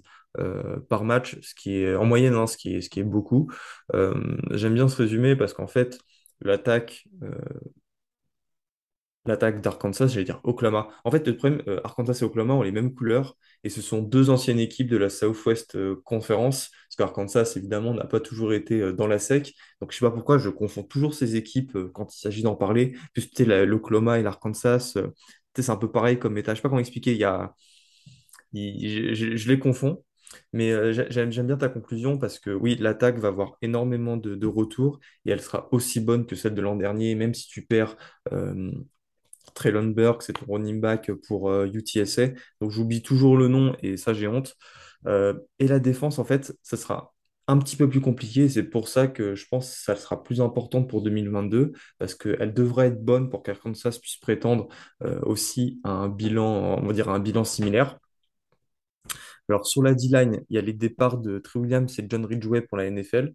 par 0.88 1.04
match, 1.04 1.38
ce 1.42 1.54
qui 1.54 1.78
est 1.78 1.94
en 1.94 2.04
moyenne, 2.04 2.34
hein, 2.34 2.46
ce 2.46 2.56
qui 2.56 2.74
est, 2.74 2.80
ce 2.80 2.90
qui 2.90 3.00
est 3.00 3.04
beaucoup. 3.04 3.50
j'aime 3.92 4.74
bien 4.74 4.88
ce 4.88 4.96
résumé 4.96 5.36
parce 5.36 5.54
qu'en 5.54 5.68
fait, 5.68 5.98
l'attaque 6.40 7.06
l'attaque 9.26 9.60
d'Arkansas, 9.60 10.08
j'allais 10.08 10.24
dire 10.24 10.40
Oklahoma. 10.44 10.88
En 11.04 11.10
fait, 11.10 11.26
le 11.26 11.36
problème, 11.36 11.62
euh, 11.68 11.80
Arkansas 11.84 12.18
et 12.20 12.24
Oklahoma 12.24 12.54
ont 12.54 12.62
les 12.62 12.72
mêmes 12.72 12.94
couleurs 12.94 13.36
et 13.64 13.70
ce 13.70 13.80
sont 13.82 14.02
deux 14.02 14.30
anciennes 14.30 14.58
équipes 14.58 14.88
de 14.88 14.96
la 14.96 15.08
Southwest 15.08 15.76
euh, 15.76 16.00
Conference. 16.04 16.70
Parce 16.88 16.96
qu'Arkansas, 16.96 17.54
évidemment, 17.56 17.94
n'a 17.94 18.04
pas 18.04 18.20
toujours 18.20 18.52
été 18.52 18.80
euh, 18.80 18.92
dans 18.92 19.06
la 19.06 19.16
SEC. 19.16 19.54
Donc, 19.80 19.92
je 19.92 19.98
sais 19.98 20.04
pas 20.04 20.10
pourquoi 20.10 20.38
je 20.38 20.48
confonds 20.50 20.82
toujours 20.82 21.14
ces 21.14 21.36
équipes 21.36 21.76
quand 21.94 22.14
il 22.14 22.18
s'agit 22.20 22.42
d'en 22.42 22.54
parler. 22.56 22.94
Sais, 23.16 23.44
l'Oklahoma 23.66 24.18
et 24.18 24.22
l'Arkansas, 24.22 24.94
c'est 25.56 25.70
un 25.70 25.76
peu 25.76 25.90
pareil 25.90 26.18
comme 26.18 26.36
état. 26.38 26.52
Je 26.52 26.58
sais 26.58 26.62
pas 26.62 26.68
comment 26.68 26.80
expliquer. 26.80 27.12
Il 27.12 27.18
y 27.18 27.24
a, 27.24 27.54
je, 28.54 29.48
les 29.48 29.58
confonds. 29.58 30.04
Mais 30.52 30.92
j'ai- 30.92 31.06
j'aime, 31.10 31.30
bien 31.46 31.56
ta 31.56 31.68
conclusion 31.68 32.18
parce 32.18 32.38
que 32.40 32.50
oui, 32.50 32.76
l'attaque 32.80 33.18
va 33.18 33.28
avoir 33.28 33.56
énormément 33.62 34.16
de, 34.16 34.34
de 34.34 34.46
retours 34.46 34.98
et 35.24 35.30
elle 35.30 35.40
sera 35.40 35.68
aussi 35.72 36.00
bonne 36.00 36.26
que 36.26 36.34
celle 36.34 36.54
de 36.54 36.62
l'an 36.62 36.74
dernier, 36.76 37.14
même 37.14 37.34
si 37.34 37.46
tu 37.48 37.64
perds 37.64 37.96
Traylon 39.54 39.84
Burke, 39.88 40.22
c'est 40.22 40.34
ton 40.34 40.46
running 40.52 40.80
back 40.80 41.10
pour 41.28 41.50
euh, 41.50 41.66
UTSA. 41.72 42.28
Donc 42.60 42.70
j'oublie 42.70 43.02
toujours 43.02 43.36
le 43.36 43.48
nom 43.48 43.76
et 43.82 43.96
ça 43.96 44.14
j'ai 44.14 44.26
honte. 44.28 44.56
Euh, 45.06 45.34
et 45.58 45.68
la 45.68 45.78
défense, 45.80 46.18
en 46.18 46.24
fait, 46.24 46.56
ça 46.62 46.76
sera 46.76 47.14
un 47.46 47.58
petit 47.58 47.76
peu 47.76 47.88
plus 47.88 48.00
compliqué. 48.00 48.48
C'est 48.48 48.62
pour 48.64 48.88
ça 48.88 49.06
que 49.06 49.34
je 49.34 49.46
pense 49.48 49.70
que 49.70 49.76
ça 49.82 49.96
sera 49.96 50.22
plus 50.22 50.40
importante 50.40 50.88
pour 50.88 51.02
2022 51.02 51.72
parce 51.98 52.14
qu'elle 52.14 52.54
devrait 52.54 52.88
être 52.88 53.04
bonne 53.04 53.30
pour 53.30 53.42
qu'Arkansas 53.42 53.98
puisse 54.00 54.16
prétendre 54.16 54.68
euh, 55.02 55.20
aussi 55.22 55.80
à 55.84 55.90
un 55.90 56.08
bilan, 56.08 56.78
on 56.82 56.86
va 56.86 56.92
dire 56.92 57.08
un 57.10 57.20
bilan 57.20 57.44
similaire. 57.44 57.98
Alors 59.48 59.66
sur 59.66 59.82
la 59.82 59.94
D-line, 59.94 60.42
il 60.48 60.56
y 60.56 60.58
a 60.58 60.62
les 60.62 60.72
départs 60.72 61.18
de 61.18 61.38
Trey 61.38 61.60
Williams 61.60 61.98
et 61.98 62.06
John 62.08 62.24
Ridgeway 62.24 62.62
pour 62.62 62.78
la 62.78 62.86
NFL. 62.86 63.32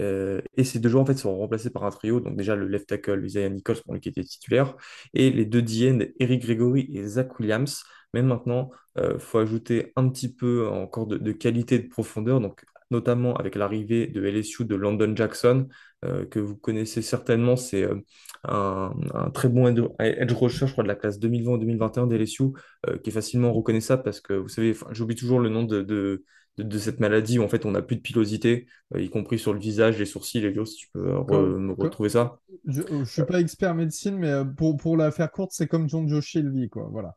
Euh, 0.00 0.40
et 0.56 0.64
ces 0.64 0.78
deux 0.78 0.88
joueurs 0.88 1.02
en 1.02 1.06
fait 1.06 1.16
seront 1.16 1.38
remplacés 1.38 1.70
par 1.70 1.84
un 1.84 1.90
trio. 1.90 2.20
Donc 2.20 2.36
déjà 2.36 2.56
le 2.56 2.66
left 2.68 2.88
tackle 2.88 3.24
Isaiah 3.24 3.48
Nichols 3.48 3.80
pour 3.84 3.94
lui 3.94 4.00
qui 4.00 4.08
était 4.08 4.24
titulaire 4.24 4.76
et 5.14 5.30
les 5.30 5.44
deux 5.44 5.62
D-end 5.62 5.98
Eric 6.20 6.42
Gregory 6.42 6.88
et 6.94 7.06
Zach 7.06 7.38
Williams. 7.38 7.84
Mais 8.12 8.22
maintenant, 8.22 8.70
il 8.96 9.18
faut 9.18 9.38
ajouter 9.38 9.92
un 9.96 10.08
petit 10.08 10.32
peu 10.32 10.68
encore 10.68 11.06
de, 11.06 11.18
de 11.18 11.32
qualité 11.32 11.76
et 11.76 11.78
de 11.80 11.88
profondeur. 11.88 12.40
Donc 12.40 12.64
notamment 12.94 13.34
avec 13.36 13.54
l'arrivée 13.56 14.06
de 14.06 14.24
LSU 14.24 14.64
de 14.64 14.74
London 14.76 15.14
Jackson 15.16 15.68
euh, 16.04 16.24
que 16.26 16.38
vous 16.40 16.56
connaissez 16.56 17.02
certainement. 17.02 17.56
C'est 17.56 17.82
euh, 17.84 17.96
un, 18.44 18.92
un 19.14 19.30
très 19.30 19.48
bon 19.48 19.66
edge 19.98 20.32
rusher, 20.32 20.66
je 20.66 20.72
crois, 20.72 20.84
de 20.84 20.88
la 20.88 20.94
classe 20.94 21.18
2020-2021 21.18 22.06
d'LSU 22.06 22.44
euh, 22.88 22.98
qui 22.98 23.10
est 23.10 23.12
facilement 23.12 23.52
reconnaissable 23.52 24.02
parce 24.02 24.20
que 24.20 24.34
vous 24.34 24.48
savez, 24.48 24.74
j'oublie 24.90 25.16
toujours 25.16 25.40
le 25.40 25.48
nom 25.48 25.64
de, 25.64 25.82
de, 25.82 26.24
de- 26.58 26.62
de 26.62 26.78
cette 26.78 27.00
maladie 27.00 27.38
où 27.38 27.42
en 27.42 27.48
fait 27.48 27.66
on 27.66 27.72
n'a 27.72 27.82
plus 27.82 27.96
de 27.96 28.00
pilosité, 28.02 28.66
y 28.96 29.10
compris 29.10 29.38
sur 29.38 29.52
le 29.52 29.58
visage, 29.60 29.98
les 29.98 30.06
sourcils, 30.06 30.40
les 30.40 30.50
yeux, 30.50 30.64
si 30.64 30.76
tu 30.76 30.88
peux 30.92 31.12
re- 31.14 31.56
me 31.58 31.72
retrouver 31.72 32.08
ça. 32.08 32.38
Je, 32.66 32.82
je 32.88 33.04
suis 33.04 33.24
pas 33.24 33.40
expert 33.40 33.72
en 33.72 33.74
médecine, 33.74 34.16
mais 34.18 34.32
pour, 34.56 34.76
pour 34.76 34.96
la 34.96 35.10
faire 35.10 35.30
courte, 35.32 35.52
c'est 35.52 35.66
comme 35.66 35.88
John 35.88 36.08
Joe 36.08 36.24
Shelby, 36.24 36.68
quoi. 36.68 36.88
Voilà. 36.90 37.16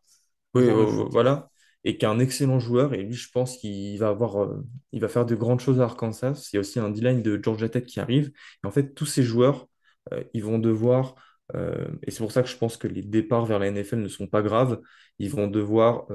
Oui, 0.54 0.70
voilà. 1.12 1.50
Et 1.88 1.98
qui 1.98 2.06
est 2.06 2.10
un 2.10 2.20
excellent 2.20 2.60
joueur. 2.60 2.94
Et 2.94 3.04
lui, 3.04 3.14
je 3.14 3.32
pense 3.32 3.58
qu'il 3.58 3.98
va 4.00 4.10
avoir, 4.10 4.44
euh, 4.44 4.64
il 4.92 5.00
va 5.02 5.08
faire 5.08 5.26
de 5.26 5.36
grandes 5.36 5.62
choses 5.62 5.80
à 5.80 5.86
Arkansas. 5.86 6.50
Il 6.52 6.56
y 6.56 6.58
a 6.58 6.60
aussi 6.60 6.80
un 6.80 6.90
D-line 6.90 7.22
de 7.22 7.40
Georgia 7.42 7.70
Tech 7.70 7.86
qui 7.86 8.00
arrive. 8.02 8.32
Et 8.64 8.68
en 8.68 8.72
fait, 8.72 8.94
tous 8.94 9.06
ces 9.06 9.24
joueurs, 9.24 9.68
euh, 10.14 10.24
ils 10.34 10.44
vont 10.44 10.60
devoir, 10.60 11.16
euh, 11.56 11.88
et 12.04 12.12
c'est 12.12 12.20
pour 12.20 12.32
ça 12.34 12.44
que 12.44 12.50
je 12.50 12.58
pense 12.58 12.76
que 12.78 12.88
les 12.90 13.04
départs 13.04 13.46
vers 13.46 13.60
la 13.60 13.68
NFL 13.68 14.00
ne 14.02 14.08
sont 14.10 14.28
pas 14.28 14.42
graves, 14.42 14.82
ils 15.20 15.30
vont 15.32 15.48
devoir 15.48 16.08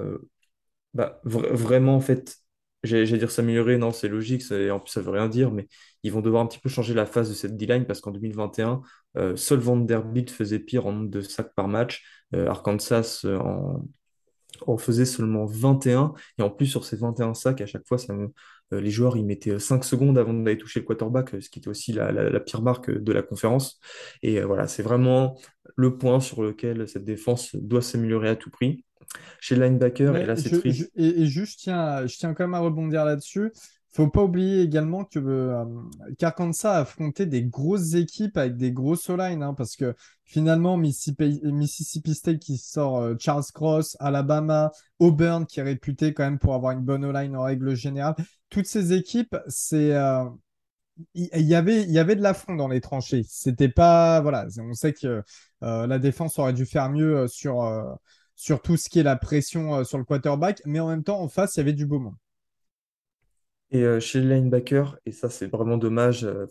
bah, 0.95 1.21
vra- 1.25 1.53
vraiment, 1.53 1.97
en 1.97 2.01
fait, 2.01 2.37
j'allais 2.83 3.19
dire 3.19 3.31
s'améliorer, 3.31 3.79
non, 3.79 3.93
c'est 3.93 4.09
logique, 4.09 4.43
en 4.53 4.81
plus 4.81 4.91
ça 4.93 5.01
veut 5.01 5.11
rien 5.11 5.29
dire, 5.29 5.51
mais 5.53 5.69
ils 6.03 6.13
vont 6.13 6.21
devoir 6.21 6.43
un 6.43 6.47
petit 6.47 6.59
peu 6.59 6.69
changer 6.69 6.95
la 6.95 7.07
phase 7.07 7.29
de 7.31 7.35
cette 7.35 7.57
D-line 7.57 7.87
parce 7.87 8.01
qu'en 8.01 8.11
2021, 8.11 8.83
euh, 9.17 9.37
seul 9.37 9.61
Vanderbilt 9.61 10.31
faisait 10.31 10.59
pire 10.59 10.87
en 10.87 10.93
nombre 10.93 11.11
de 11.11 11.21
sacs 11.21 11.55
par 11.55 11.69
match. 11.69 12.05
Arkansas 12.35 13.25
en, 13.27 13.85
en 14.67 14.77
faisait 14.79 15.05
seulement 15.05 15.45
21. 15.47 16.15
Et 16.39 16.43
en 16.43 16.51
plus, 16.51 16.67
sur 16.67 16.85
ces 16.85 16.97
21 16.97 17.35
sacs, 17.35 17.61
à 17.61 17.67
chaque 17.67 17.87
fois, 17.87 17.99
ça 17.99 18.13
euh, 18.15 18.81
les 18.81 18.91
joueurs 18.91 19.17
ils 19.17 19.25
mettaient 19.25 19.59
5 19.59 19.85
secondes 19.85 20.19
avant 20.19 20.33
d'aller 20.35 20.59
toucher 20.59 20.81
le 20.81 20.87
quarterback, 20.87 21.35
euh, 21.35 21.41
ce 21.41 21.51
qui 21.51 21.59
était 21.59 21.69
aussi 21.69 21.93
la, 21.93 22.11
la- 22.13 22.31
la 22.31 22.41
pire 22.41 22.63
marque 22.63 22.91
de 22.91 23.13
la 23.13 23.23
conférence. 23.23 23.79
Et 24.23 24.41
euh, 24.41 24.47
voilà, 24.47 24.67
c'est 24.69 24.83
vraiment 24.83 25.39
le 25.77 25.97
point 25.99 26.21
sur 26.21 26.43
lequel 26.43 26.89
cette 26.89 27.05
défense 27.05 27.55
doit 27.55 27.83
s'améliorer 27.83 28.29
à 28.31 28.37
tout 28.37 28.51
prix. 28.51 28.85
Chez 29.41 29.57
le 29.57 29.65
linebacker, 29.67 30.17
et 30.17 30.25
là 30.27 30.37
c'est 30.37 30.49
je, 30.49 30.57
je- 30.57 30.61
triste, 30.61 30.91
et, 30.97 31.23
et 31.23 31.27
juste, 31.27 31.61
tiens, 31.61 32.07
je 32.07 32.17
tiens 32.17 32.33
quand 32.35 32.45
même 32.45 32.55
à 32.55 32.61
rebondir 32.61 33.05
là-dessus. 33.05 33.53
Faut 33.95 34.09
pas 34.09 34.23
oublier 34.23 34.63
également 34.63 35.05
que 35.05 35.19
euh, 35.19 35.65
a 36.23 36.79
affronté 36.79 37.27
des 37.27 37.45
grosses 37.45 37.93
équipes 37.93 38.39
avec 38.39 38.57
des 38.57 38.73
grosses 38.73 39.11
O-line, 39.11 39.43
hein, 39.43 39.53
parce 39.53 39.77
que 39.77 39.95
finalement, 40.25 40.79
Mississippi, 40.79 42.15
State 42.15 42.39
qui 42.39 42.57
sort 42.57 43.03
euh, 43.03 43.15
Charles 43.19 43.45
Cross, 43.53 43.99
Alabama, 44.01 44.73
Auburn 44.99 45.45
qui 45.45 45.61
est 45.61 45.63
réputé 45.63 46.15
quand 46.15 46.25
même 46.25 46.39
pour 46.39 46.55
avoir 46.55 46.73
une 46.73 46.81
bonne 46.81 47.05
O-line 47.05 47.37
en 47.37 47.43
règle 47.43 47.75
générale. 47.75 48.15
Toutes 48.49 48.67
ces 48.67 48.95
équipes, 48.95 49.37
c'est 49.47 49.95
euh, 49.95 50.25
y 51.15 51.55
avait, 51.55 51.83
il 51.83 51.91
y 51.91 51.99
avait 51.99 52.17
de 52.17 52.23
l'affront 52.23 52.55
dans 52.55 52.69
les 52.69 52.81
tranchées. 52.81 53.25
C'était 53.29 53.69
pas, 53.69 54.23
voilà, 54.23 54.47
on 54.59 54.73
sait 54.73 54.95
que 54.95 55.23
euh, 55.63 55.87
la 55.87 55.99
défense 55.99 56.39
aurait 56.39 56.55
dû 56.55 56.65
faire 56.65 56.89
mieux 56.89 57.29
sur, 57.29 57.71
sur 58.37 58.63
tout 58.63 58.79
ce 58.79 58.89
qui 58.89 59.01
est 59.01 59.03
la 59.03 59.17
pression 59.17 59.85
sur 59.85 59.99
le 59.99 60.05
quarterback, 60.05 60.63
mais 60.65 60.81
en 60.81 60.89
même 60.89 61.05
temps, 61.05 61.21
en 61.21 61.29
face, 61.29 61.57
il 61.57 61.59
y 61.59 61.61
avait 61.61 61.75
du 61.75 61.85
beau 61.85 61.99
monde. 61.99 62.15
Et 63.73 63.85
euh, 63.85 64.01
chez 64.01 64.21
le 64.21 64.29
linebacker, 64.29 64.99
et 65.07 65.13
ça 65.13 65.31
c'est 65.31 65.47
vraiment 65.47 65.79
dommage, 65.79 66.25
euh, 66.25 66.47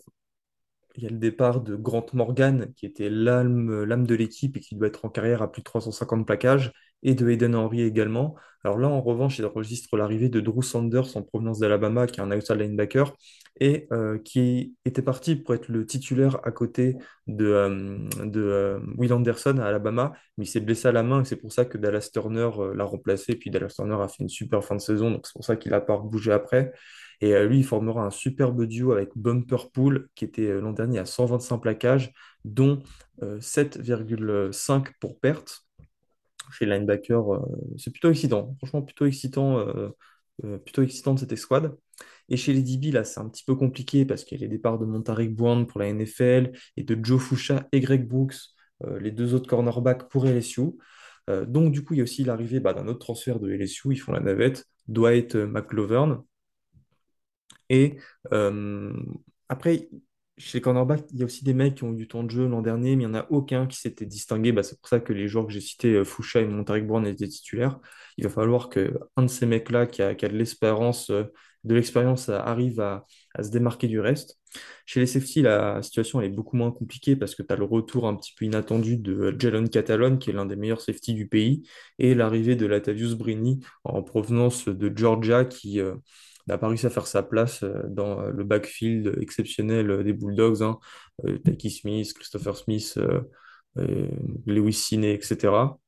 il 0.96 1.04
y 1.04 1.06
a 1.06 1.10
le 1.10 1.18
départ 1.18 1.60
de 1.62 1.74
Grant 1.76 2.06
Morgan, 2.12 2.72
qui 2.76 2.84
était 2.84 3.08
l'âme, 3.08 4.06
de 4.06 4.14
l'équipe 4.14 4.56
et 4.56 4.60
qui 4.60 4.74
doit 4.76 4.88
être 4.88 5.04
en 5.04 5.08
carrière 5.08 5.40
à 5.40 5.50
plus 5.50 5.60
de 5.60 5.64
350 5.64 6.26
plaquages, 6.26 6.72
et 7.04 7.14
de 7.14 7.28
Hayden 7.28 7.54
Henry 7.54 7.82
également. 7.82 8.36
Alors 8.62 8.78
là, 8.78 8.88
en 8.88 9.00
revanche, 9.00 9.38
il 9.38 9.46
enregistre 9.46 9.96
l'arrivée 9.96 10.28
de 10.28 10.40
Drew 10.40 10.62
Sanders 10.62 11.16
en 11.16 11.22
provenance 11.22 11.58
d'Alabama, 11.60 12.06
qui 12.06 12.20
est 12.20 12.22
un 12.22 12.30
outside 12.30 12.56
linebacker, 12.56 13.16
et 13.60 13.86
euh, 13.92 14.18
qui 14.18 14.76
était 14.84 15.02
parti 15.02 15.36
pour 15.36 15.54
être 15.54 15.68
le 15.68 15.86
titulaire 15.86 16.38
à 16.44 16.52
côté 16.52 16.96
de, 17.26 18.06
de 18.24 18.80
Will 18.98 19.12
Anderson 19.12 19.58
à 19.58 19.66
Alabama, 19.66 20.12
mais 20.36 20.44
il 20.44 20.48
s'est 20.48 20.60
blessé 20.60 20.88
à 20.88 20.92
la 20.92 21.02
main, 21.02 21.22
et 21.22 21.24
c'est 21.24 21.36
pour 21.36 21.52
ça 21.52 21.64
que 21.64 21.78
Dallas 21.78 22.10
Turner 22.12 22.50
l'a 22.74 22.84
remplacé, 22.84 23.34
puis 23.36 23.50
Dallas 23.50 23.72
Turner 23.76 23.96
a 24.00 24.08
fait 24.08 24.22
une 24.22 24.28
super 24.28 24.62
fin 24.64 24.76
de 24.76 24.80
saison, 24.80 25.10
donc 25.10 25.26
c'est 25.26 25.32
pour 25.32 25.44
ça 25.44 25.56
qu'il 25.56 25.72
a 25.74 25.80
pas 25.80 25.96
bougé 25.98 26.32
après. 26.32 26.72
Et 27.22 27.34
euh, 27.34 27.46
lui, 27.46 27.58
il 27.58 27.64
formera 27.64 28.04
un 28.04 28.10
superbe 28.10 28.66
duo 28.66 28.92
avec 28.92 29.10
Bumper 29.16 29.70
Pool, 29.72 30.08
qui 30.14 30.24
était 30.24 30.48
euh, 30.48 30.60
l'an 30.60 30.72
dernier 30.72 30.98
à 30.98 31.06
125 31.06 31.58
plaquages, 31.58 32.12
dont 32.44 32.82
euh, 33.22 33.38
7,5 33.40 34.88
pour 35.00 35.18
perte. 35.18 35.62
Chez 36.50 36.66
euh, 36.70 37.38
c'est 37.78 37.90
plutôt 37.90 38.10
excitant. 38.10 38.54
Franchement, 38.58 38.82
plutôt 38.82 39.06
excitant, 39.06 39.58
euh, 39.58 39.88
euh, 40.44 40.58
plutôt 40.58 40.82
excitant 40.82 41.14
de 41.14 41.20
cette 41.20 41.32
escouade. 41.32 41.76
Et 42.28 42.36
chez 42.36 42.52
les 42.52 42.62
DB, 42.62 42.90
là, 42.92 43.04
c'est 43.04 43.20
un 43.20 43.28
petit 43.28 43.44
peu 43.44 43.54
compliqué 43.54 44.04
parce 44.04 44.24
qu'il 44.24 44.38
y 44.38 44.42
a 44.42 44.46
les 44.46 44.48
départs 44.48 44.78
de 44.78 44.84
Montaric 44.84 45.34
Brown 45.34 45.66
pour 45.66 45.80
la 45.80 45.92
NFL 45.92 46.52
et 46.76 46.82
de 46.82 46.98
Joe 47.02 47.20
Foucha 47.20 47.68
et 47.72 47.80
Greg 47.80 48.06
Brooks, 48.06 48.36
euh, 48.84 48.98
les 48.98 49.10
deux 49.12 49.34
autres 49.34 49.48
cornerbacks 49.48 50.08
pour 50.08 50.26
LSU. 50.26 50.72
Euh, 51.30 51.46
donc, 51.46 51.72
du 51.72 51.84
coup, 51.84 51.94
il 51.94 51.98
y 51.98 52.00
a 52.00 52.04
aussi 52.04 52.24
l'arrivée 52.24 52.60
bah, 52.60 52.74
d'un 52.74 52.88
autre 52.88 52.98
transfert 52.98 53.38
de 53.40 53.50
LSU. 53.50 53.92
Ils 53.92 53.98
font 53.98 54.12
la 54.12 54.20
navette, 54.20 54.66
Dwight 54.88 55.36
euh, 55.36 55.46
McGlovern. 55.46 56.22
Et 57.72 57.96
euh, 58.32 58.92
après, 59.48 59.88
chez 60.36 60.58
les 60.58 60.62
cornerbacks, 60.62 61.06
il 61.12 61.20
y 61.20 61.22
a 61.22 61.24
aussi 61.24 61.42
des 61.42 61.54
mecs 61.54 61.76
qui 61.76 61.84
ont 61.84 61.92
eu 61.94 61.96
du 61.96 62.06
temps 62.06 62.22
de 62.22 62.30
jeu 62.30 62.46
l'an 62.46 62.60
dernier, 62.60 62.96
mais 62.96 63.04
il 63.04 63.08
n'y 63.08 63.16
en 63.16 63.18
a 63.18 63.26
aucun 63.30 63.66
qui 63.66 63.78
s'était 63.78 64.04
distingué. 64.04 64.52
Bah, 64.52 64.62
c'est 64.62 64.78
pour 64.78 64.88
ça 64.88 65.00
que 65.00 65.12
les 65.14 65.26
joueurs 65.26 65.46
que 65.46 65.52
j'ai 65.52 65.60
cités, 65.62 65.94
euh, 65.94 66.04
Foucha 66.04 66.40
et 66.40 66.46
Montaric 66.46 66.86
Brown, 66.86 67.06
étaient 67.06 67.26
titulaires. 67.28 67.80
Il 68.18 68.24
va 68.24 68.30
falloir 68.30 68.68
que 68.68 68.98
un 69.16 69.22
de 69.22 69.28
ces 69.28 69.46
mecs-là, 69.46 69.86
qui 69.86 70.02
a, 70.02 70.14
de 70.14 70.26
l'espérance, 70.36 71.10
de 71.10 71.74
l'expérience, 71.74 72.28
euh, 72.28 72.38
arrive 72.38 72.78
à, 72.80 73.06
se 73.42 73.48
démarquer 73.50 73.88
du 73.88 74.00
reste. 74.00 74.38
Chez 74.84 75.00
les 75.00 75.06
safety, 75.06 75.40
la 75.40 75.80
situation 75.82 76.20
est 76.20 76.28
beaucoup 76.28 76.56
moins 76.58 76.72
compliquée 76.72 77.16
parce 77.16 77.34
que 77.34 77.42
tu 77.42 77.54
as 77.54 77.56
le 77.56 77.64
retour 77.64 78.06
un 78.06 78.14
petit 78.16 78.34
peu 78.36 78.44
inattendu 78.44 78.98
de 78.98 79.34
Jalen 79.38 79.70
Catalon, 79.70 80.18
qui 80.18 80.28
est 80.28 80.34
l'un 80.34 80.44
des 80.44 80.56
meilleurs 80.56 80.82
safety 80.82 81.14
du 81.14 81.26
pays, 81.26 81.66
et 81.98 82.14
l'arrivée 82.14 82.54
de 82.54 82.66
Latavius 82.66 83.14
Brini 83.14 83.60
en 83.84 84.02
provenance 84.02 84.68
de 84.68 84.92
Georgia, 84.94 85.46
qui, 85.46 85.80
n'a 86.48 86.58
pas 86.58 86.68
réussi 86.68 86.86
à 86.86 86.90
faire 86.90 87.06
sa 87.06 87.22
place 87.22 87.62
euh, 87.62 87.82
dans 87.88 88.20
euh, 88.20 88.30
le 88.30 88.44
backfield 88.44 89.18
exceptionnel 89.20 89.90
euh, 89.90 90.02
des 90.02 90.12
Bulldogs, 90.12 90.62
hein, 90.62 90.78
Taki 91.44 91.70
Smith, 91.70 92.12
Christopher 92.14 92.56
Smith, 92.56 92.98
Lewis 94.46 94.72
Cine, 94.72 95.04
etc. 95.04 95.78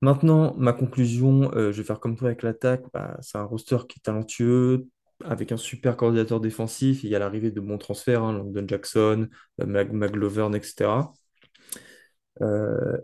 Maintenant, 0.00 0.54
ma 0.56 0.72
conclusion, 0.72 1.50
je 1.54 1.70
vais 1.70 1.82
faire 1.82 2.00
comme 2.00 2.16
toi 2.16 2.28
avec 2.28 2.42
l'attaque. 2.42 2.84
Bah, 2.92 3.16
c'est 3.22 3.38
un 3.38 3.44
roster 3.44 3.78
qui 3.88 3.98
est 3.98 4.02
talentueux, 4.02 4.86
avec 5.24 5.52
un 5.52 5.56
super 5.56 5.96
coordinateur 5.96 6.40
défensif. 6.40 7.04
Il 7.04 7.10
y 7.10 7.16
a 7.16 7.18
l'arrivée 7.18 7.50
de 7.50 7.60
bons 7.60 7.78
transferts, 7.78 8.22
hein, 8.22 8.32
London 8.32 8.64
Jackson, 8.66 9.28
Mag 9.58 9.92
McGlovern, 9.92 10.54
etc. 10.54 11.12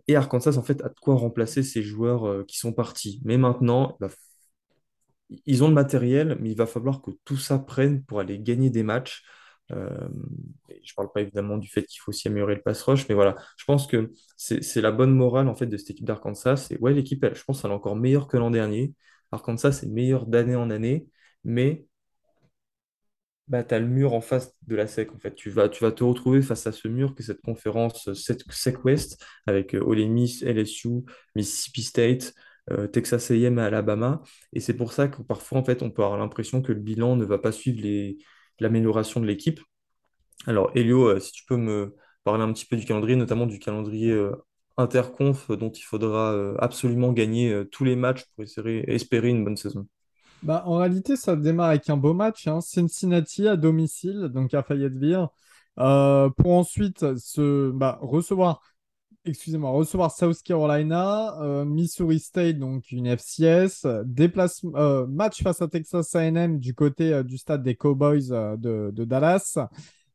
Et 0.06 0.16
Arkansas, 0.16 0.56
en 0.56 0.62
fait, 0.62 0.82
a 0.82 0.88
de 0.88 1.00
quoi 1.00 1.14
remplacer 1.14 1.62
ces 1.62 1.82
joueurs 1.82 2.46
qui 2.46 2.58
sont 2.58 2.72
partis. 2.72 3.20
Mais 3.24 3.38
maintenant, 3.38 3.96
il 4.00 4.06
va 4.06 4.10
ils 5.46 5.64
ont 5.64 5.68
le 5.68 5.74
matériel, 5.74 6.36
mais 6.40 6.50
il 6.50 6.56
va 6.56 6.66
falloir 6.66 7.02
que 7.02 7.10
tout 7.24 7.36
ça 7.36 7.58
prenne 7.58 8.02
pour 8.04 8.20
aller 8.20 8.38
gagner 8.38 8.70
des 8.70 8.82
matchs. 8.82 9.22
Euh, 9.72 10.08
je 10.82 10.94
parle 10.94 11.12
pas 11.12 11.20
évidemment 11.20 11.56
du 11.56 11.68
fait 11.68 11.84
qu'il 11.84 12.00
faut 12.00 12.10
aussi 12.10 12.28
améliorer 12.28 12.56
le 12.56 12.62
pass 12.62 12.82
rush, 12.82 13.08
mais 13.08 13.14
voilà, 13.14 13.36
je 13.56 13.64
pense 13.64 13.86
que 13.86 14.12
c'est 14.36 14.80
la 14.80 14.90
bonne 14.90 15.14
morale 15.14 15.48
en 15.48 15.54
fait 15.54 15.66
de 15.66 15.76
cette 15.76 15.90
équipe 15.90 16.06
d'Arkansas. 16.06 16.56
C'est 16.56 16.80
ouais, 16.80 16.92
l'équipe, 16.92 17.24
je 17.32 17.44
pense, 17.44 17.64
elle 17.64 17.70
est 17.70 17.74
encore 17.74 17.96
meilleure 17.96 18.26
que 18.28 18.36
l'an 18.36 18.50
dernier. 18.50 18.94
Arkansas 19.32 19.72
c'est 19.72 19.86
meilleur 19.88 20.26
d'année 20.26 20.56
en 20.56 20.70
année, 20.70 21.06
mais 21.44 21.86
bah, 23.48 23.64
tu 23.64 23.74
as 23.74 23.80
le 23.80 23.86
mur 23.86 24.14
en 24.14 24.20
face 24.20 24.54
de 24.66 24.76
la 24.76 24.86
SEC. 24.86 25.12
En 25.12 25.18
fait. 25.18 25.34
Tu 25.34 25.50
vas, 25.50 25.68
tu 25.68 25.82
vas 25.82 25.90
te 25.92 26.04
retrouver 26.04 26.40
face 26.40 26.66
à 26.66 26.72
ce 26.72 26.86
mur 26.88 27.14
que 27.14 27.22
cette 27.22 27.40
conférence 27.40 28.08
SEC 28.14 28.84
West 28.84 29.24
avec 29.46 29.74
euh, 29.74 29.80
Ole 29.80 30.06
Miss, 30.08 30.42
LSU, 30.42 31.02
Mississippi 31.34 31.82
State, 31.82 32.32
euh, 32.32 32.40
Texas 32.92 33.30
A&M 33.30 33.58
et 33.58 33.62
Alabama. 33.62 34.22
Et 34.52 34.60
c'est 34.60 34.74
pour 34.74 34.92
ça 34.92 35.08
que 35.08 35.22
parfois, 35.22 35.58
en 35.58 35.64
fait, 35.64 35.82
on 35.82 35.90
peut 35.90 36.02
avoir 36.02 36.18
l'impression 36.18 36.62
que 36.62 36.72
le 36.72 36.80
bilan 36.80 37.16
ne 37.16 37.24
va 37.24 37.38
pas 37.38 37.52
suivre 37.52 37.80
l'amélioration 38.58 39.20
de 39.20 39.26
l'équipe. 39.26 39.60
Alors, 40.46 40.70
Elio, 40.74 41.08
euh, 41.08 41.20
si 41.20 41.32
tu 41.32 41.44
peux 41.44 41.56
me 41.56 41.96
parler 42.24 42.42
un 42.42 42.52
petit 42.52 42.66
peu 42.66 42.76
du 42.76 42.84
calendrier, 42.84 43.16
notamment 43.16 43.46
du 43.46 43.58
calendrier 43.58 44.14
interconf 44.76 45.50
dont 45.50 45.70
il 45.70 45.82
faudra 45.82 46.54
absolument 46.58 47.12
gagner 47.12 47.64
tous 47.72 47.84
les 47.84 47.96
matchs 47.96 48.24
pour 48.34 48.44
espérer 48.44 49.28
une 49.28 49.44
bonne 49.44 49.56
saison. 49.56 49.86
Bah, 50.42 50.62
en 50.66 50.76
réalité, 50.76 51.16
ça 51.16 51.36
démarre 51.36 51.70
avec 51.70 51.90
un 51.90 51.96
beau 51.96 52.14
match. 52.14 52.46
Hein. 52.46 52.60
Cincinnati 52.60 53.46
à 53.46 53.56
domicile, 53.56 54.30
donc 54.32 54.54
à 54.54 54.62
Fayetteville, 54.62 55.26
euh, 55.78 56.30
pour 56.30 56.52
ensuite 56.52 57.16
se, 57.18 57.70
bah, 57.70 57.98
recevoir, 58.00 58.62
excusez-moi, 59.24 59.70
recevoir 59.70 60.10
South 60.10 60.42
Carolina, 60.42 61.40
euh, 61.40 61.64
Missouri 61.64 62.20
State, 62.20 62.58
donc 62.58 62.90
une 62.92 63.06
FCS, 63.06 63.84
euh, 63.84 65.06
match 65.06 65.42
face 65.42 65.62
à 65.62 65.68
Texas 65.68 66.14
A&M 66.14 66.58
du 66.58 66.74
côté 66.74 67.22
du 67.24 67.38
stade 67.38 67.62
des 67.62 67.74
Cowboys 67.74 68.28
de, 68.28 69.04
Dallas. 69.04 69.58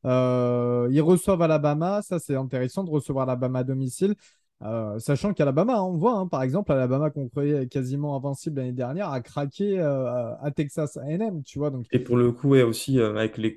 ils 0.04 1.02
reçoivent 1.02 1.42
Alabama, 1.42 2.02
ça 2.02 2.20
c'est 2.20 2.36
intéressant 2.36 2.84
de 2.84 2.90
recevoir 2.90 3.30
Alabama 3.30 3.60
à 3.60 3.64
domicile. 3.64 4.16
Euh, 4.62 5.00
sachant 5.00 5.34
qu'Alabama, 5.34 5.74
hein, 5.76 5.84
on 5.84 5.98
voit, 5.98 6.14
hein, 6.14 6.28
par 6.28 6.42
exemple, 6.42 6.72
Alabama 6.72 7.10
qu'on 7.10 7.28
croyait 7.28 7.68
quasiment 7.68 8.16
invincible 8.16 8.58
l'année 8.58 8.72
dernière 8.72 9.10
a 9.10 9.20
craqué 9.20 9.78
euh, 9.80 10.34
à 10.40 10.52
Texas 10.52 10.98
A&M, 10.98 11.44
tu 11.44 11.60
vois. 11.60 11.72
Donc... 11.72 11.86
Et 11.92 12.00
pour 12.00 12.16
le 12.18 12.32
coup, 12.32 12.56
aussi 12.56 13.00
euh, 13.00 13.16
avec 13.16 13.38
les 13.38 13.54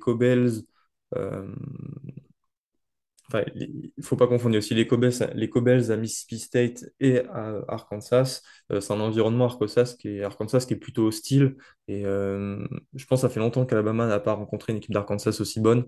il 3.55 3.91
ne 3.97 4.03
faut 4.03 4.15
pas 4.15 4.27
confondre 4.27 4.57
aussi 4.57 4.73
les 4.73 4.87
Cobels, 4.87 5.13
les 5.35 5.49
Cobels 5.49 5.91
à 5.91 5.97
Mississippi 5.97 6.39
State 6.39 6.85
et 6.99 7.19
à 7.25 7.61
Arkansas. 7.67 8.41
c'est 8.69 8.91
un 8.91 8.99
environnement 8.99 9.45
Arkansas 9.45 9.95
qui 9.99 10.09
est, 10.17 10.23
Arkansas 10.23 10.65
qui 10.67 10.73
est 10.73 10.77
plutôt 10.77 11.07
hostile. 11.07 11.55
Et 11.87 12.03
je 12.03 13.05
pense 13.07 13.21
que 13.21 13.27
ça 13.27 13.29
fait 13.29 13.39
longtemps 13.39 13.65
qu'Alabama 13.65 14.07
n'a 14.07 14.19
pas 14.19 14.33
rencontré 14.33 14.73
une 14.73 14.77
équipe 14.77 14.93
d'Arkansas 14.93 15.37
aussi 15.41 15.59
bonne. 15.59 15.85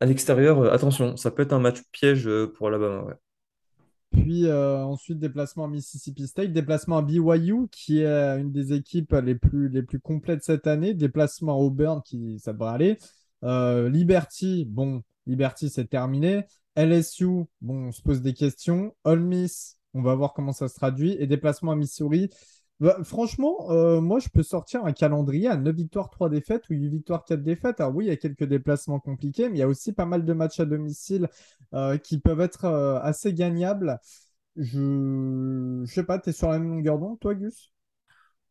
À 0.00 0.06
l'extérieur, 0.06 0.72
attention, 0.72 1.16
ça 1.16 1.30
peut 1.30 1.42
être 1.42 1.52
un 1.52 1.58
match 1.58 1.82
piège 1.92 2.28
pour 2.56 2.68
Alabama. 2.68 3.18
Puis 4.10 4.46
euh, 4.46 4.82
ensuite, 4.84 5.18
déplacement 5.18 5.64
à 5.64 5.68
Mississippi 5.68 6.26
State, 6.26 6.52
déplacement 6.52 6.98
à 6.98 7.02
BYU, 7.02 7.68
qui 7.70 8.00
est 8.00 8.06
euh, 8.06 8.38
une 8.38 8.50
des 8.50 8.72
équipes 8.72 9.12
les 9.22 9.34
plus, 9.34 9.68
les 9.68 9.82
plus 9.82 10.00
complètes 10.00 10.42
cette 10.42 10.66
année, 10.66 10.94
déplacement 10.94 11.52
à 11.52 11.56
Auburn, 11.56 12.02
qui 12.02 12.38
ça 12.38 12.52
devrait 12.52 12.70
aller. 12.70 12.98
Euh, 13.44 13.88
Liberty, 13.88 14.64
bon, 14.66 15.02
Liberty 15.28 15.70
c'est 15.70 15.86
terminé. 15.86 16.44
LSU, 16.76 17.44
bon, 17.60 17.88
on 17.88 17.92
se 17.92 18.02
pose 18.02 18.22
des 18.22 18.34
questions. 18.34 18.94
Ole 19.04 19.20
Miss, 19.20 19.78
on 19.94 20.02
va 20.02 20.14
voir 20.14 20.32
comment 20.32 20.52
ça 20.52 20.68
se 20.68 20.74
traduit. 20.74 21.16
Et 21.20 21.26
déplacement 21.26 21.72
à 21.72 21.76
Missouri, 21.76 22.30
bah, 22.80 22.96
franchement, 23.02 23.70
euh, 23.70 24.00
moi, 24.00 24.20
je 24.20 24.28
peux 24.28 24.44
sortir 24.44 24.84
un 24.84 24.92
calendrier 24.92 25.48
à 25.48 25.56
9 25.56 25.74
victoires, 25.74 26.10
3 26.10 26.28
défaites 26.28 26.68
ou 26.70 26.74
8 26.74 26.88
victoires, 26.88 27.24
4 27.24 27.42
défaites. 27.42 27.80
Alors 27.80 27.94
oui, 27.96 28.04
il 28.06 28.08
y 28.08 28.12
a 28.12 28.16
quelques 28.16 28.44
déplacements 28.44 29.00
compliqués, 29.00 29.48
mais 29.48 29.56
il 29.56 29.60
y 29.60 29.62
a 29.62 29.68
aussi 29.68 29.92
pas 29.92 30.06
mal 30.06 30.24
de 30.24 30.32
matchs 30.32 30.60
à 30.60 30.64
domicile 30.64 31.28
euh, 31.74 31.98
qui 31.98 32.20
peuvent 32.20 32.40
être 32.40 32.66
euh, 32.66 33.00
assez 33.00 33.34
gagnables. 33.34 33.98
Je 34.56 34.78
ne 34.80 35.86
sais 35.86 36.04
pas, 36.04 36.18
tu 36.20 36.30
es 36.30 36.32
sur 36.32 36.48
la 36.48 36.58
même 36.60 36.70
longueur 36.70 36.98
d'onde, 36.98 37.18
toi, 37.18 37.34
Gus? 37.34 37.72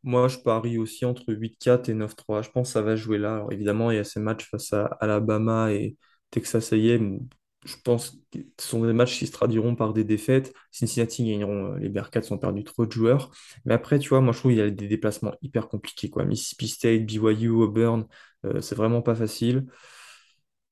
Moi, 0.03 0.27
je 0.27 0.37
parie 0.39 0.77
aussi 0.77 1.05
entre 1.05 1.33
8-4 1.33 1.89
et 1.89 1.93
9-3. 1.93 2.41
Je 2.41 2.49
pense 2.49 2.69
que 2.69 2.73
ça 2.73 2.81
va 2.81 2.95
jouer 2.95 3.17
là. 3.17 3.33
Alors 3.35 3.51
évidemment, 3.53 3.91
il 3.91 3.97
y 3.97 3.99
a 3.99 4.03
ces 4.03 4.19
matchs 4.19 4.49
face 4.49 4.73
à 4.73 4.85
Alabama 4.99 5.71
et 5.71 5.97
Texas 6.31 6.73
A&M 6.73 7.27
je 7.67 7.75
pense 7.83 8.11
que 8.31 8.39
ce 8.59 8.67
sont 8.67 8.85
des 8.85 8.93
matchs 8.93 9.19
qui 9.19 9.27
se 9.27 9.31
traduiront 9.31 9.75
par 9.75 9.93
des 9.93 10.03
défaites. 10.03 10.53
Cincinnati 10.71 11.25
gagneront, 11.29 11.73
euh, 11.73 11.79
les 11.79 11.89
Bearcats 11.89 12.31
ont 12.31 12.37
perdu 12.37 12.63
trop 12.63 12.85
de 12.85 12.91
joueurs. 12.91 13.31
Mais 13.65 13.73
après, 13.73 13.99
tu 13.99 14.09
vois, 14.09 14.21
moi 14.21 14.33
je 14.33 14.39
trouve 14.39 14.51
qu'il 14.51 14.59
y 14.59 14.61
a 14.61 14.69
des 14.69 14.87
déplacements 14.87 15.33
hyper 15.41 15.67
compliqués. 15.67 16.09
Quoi. 16.09 16.25
Mississippi 16.25 16.67
State, 16.67 17.05
BYU, 17.05 17.49
Auburn, 17.49 18.07
euh, 18.45 18.61
c'est 18.61 18.75
vraiment 18.75 19.01
pas 19.01 19.15
facile. 19.15 19.65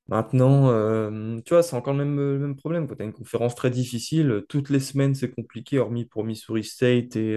Maintenant, 0.08 0.70
euh, 0.70 1.40
tu 1.44 1.54
vois, 1.54 1.62
c'est 1.64 1.74
encore 1.74 1.94
le 1.94 2.04
même, 2.04 2.56
problème. 2.56 2.86
Tu 2.86 2.94
as 3.02 3.04
une 3.04 3.12
conférence 3.12 3.56
très 3.56 3.70
difficile. 3.70 4.44
Toutes 4.48 4.70
les 4.70 4.78
semaines, 4.80 5.14
c'est 5.16 5.30
compliqué, 5.34 5.78
hormis 5.80 6.04
pour 6.04 6.24
Missouri 6.24 6.62
State 6.62 7.16
et, 7.16 7.36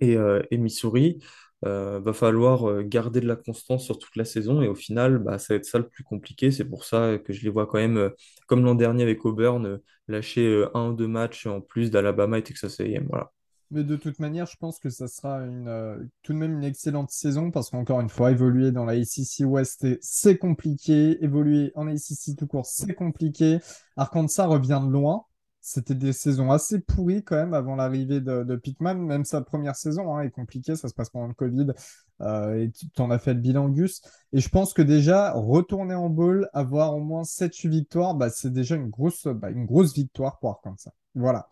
et 0.00 0.58
Missouri. 0.58 1.18
Euh, 1.66 1.98
va 2.00 2.12
falloir 2.12 2.68
euh, 2.68 2.82
garder 2.82 3.20
de 3.20 3.26
la 3.26 3.34
constance 3.34 3.84
sur 3.84 3.98
toute 3.98 4.14
la 4.14 4.24
saison 4.24 4.62
et 4.62 4.68
au 4.68 4.74
final, 4.74 5.18
bah, 5.18 5.38
ça 5.38 5.54
va 5.54 5.58
être 5.58 5.64
ça 5.64 5.78
le 5.78 5.88
plus 5.88 6.04
compliqué. 6.04 6.52
C'est 6.52 6.64
pour 6.64 6.84
ça 6.84 7.18
que 7.18 7.32
je 7.32 7.42
les 7.42 7.50
vois 7.50 7.66
quand 7.66 7.78
même, 7.78 7.96
euh, 7.96 8.10
comme 8.46 8.64
l'an 8.64 8.76
dernier 8.76 9.02
avec 9.02 9.24
Auburn, 9.24 9.80
lâcher 10.06 10.64
un 10.74 10.90
ou 10.90 10.92
deux 10.92 11.08
matchs 11.08 11.46
en 11.46 11.60
plus 11.60 11.90
d'Alabama 11.90 12.38
et 12.38 12.42
Texas 12.42 12.78
A&M. 12.78 13.06
Voilà. 13.08 13.32
Mais 13.72 13.82
de 13.82 13.96
toute 13.96 14.20
manière, 14.20 14.46
je 14.46 14.56
pense 14.56 14.78
que 14.78 14.90
ça 14.90 15.08
sera 15.08 15.38
une, 15.38 16.08
tout 16.22 16.32
de 16.32 16.38
même 16.38 16.52
une 16.52 16.62
excellente 16.62 17.10
saison 17.10 17.50
parce 17.50 17.70
qu'encore 17.70 18.00
une 18.00 18.08
fois, 18.08 18.30
évoluer 18.30 18.70
dans 18.70 18.84
la 18.84 18.92
ACC 18.92 19.40
West, 19.40 19.84
c'est 20.00 20.38
compliqué. 20.38 21.18
Évoluer 21.24 21.72
en 21.74 21.88
ACC 21.88 22.36
tout 22.38 22.46
court, 22.46 22.64
c'est 22.64 22.94
compliqué. 22.94 23.58
Arkansas 23.96 24.46
revient 24.46 24.80
de 24.86 24.92
loin 24.92 25.24
c'était 25.66 25.96
des 25.96 26.12
saisons 26.12 26.52
assez 26.52 26.78
pourries 26.78 27.24
quand 27.24 27.34
même 27.34 27.52
avant 27.52 27.74
l'arrivée 27.74 28.20
de, 28.20 28.44
de 28.44 28.54
Pittman. 28.54 28.96
Même 29.00 29.24
sa 29.24 29.40
première 29.40 29.74
saison 29.74 30.14
hein, 30.14 30.20
est 30.20 30.30
compliquée, 30.30 30.76
ça 30.76 30.86
se 30.86 30.94
passe 30.94 31.10
pendant 31.10 31.26
le 31.26 31.34
Covid. 31.34 31.72
Euh, 32.20 32.62
et 32.62 32.70
tu 32.70 33.02
en 33.02 33.10
as 33.10 33.18
fait 33.18 33.34
le 33.34 33.40
bilan, 33.40 33.68
Gus. 33.70 34.00
Et 34.32 34.38
je 34.38 34.48
pense 34.48 34.72
que 34.72 34.80
déjà, 34.80 35.32
retourner 35.32 35.96
en 35.96 36.08
bowl, 36.08 36.48
avoir 36.52 36.94
au 36.94 37.00
moins 37.00 37.24
7-8 37.24 37.68
victoires, 37.68 38.14
bah, 38.14 38.30
c'est 38.30 38.52
déjà 38.52 38.76
une 38.76 38.90
grosse, 38.90 39.26
bah, 39.26 39.50
une 39.50 39.66
grosse 39.66 39.92
victoire 39.92 40.38
pour 40.38 40.62
ça. 40.78 40.92
Voilà. 41.16 41.48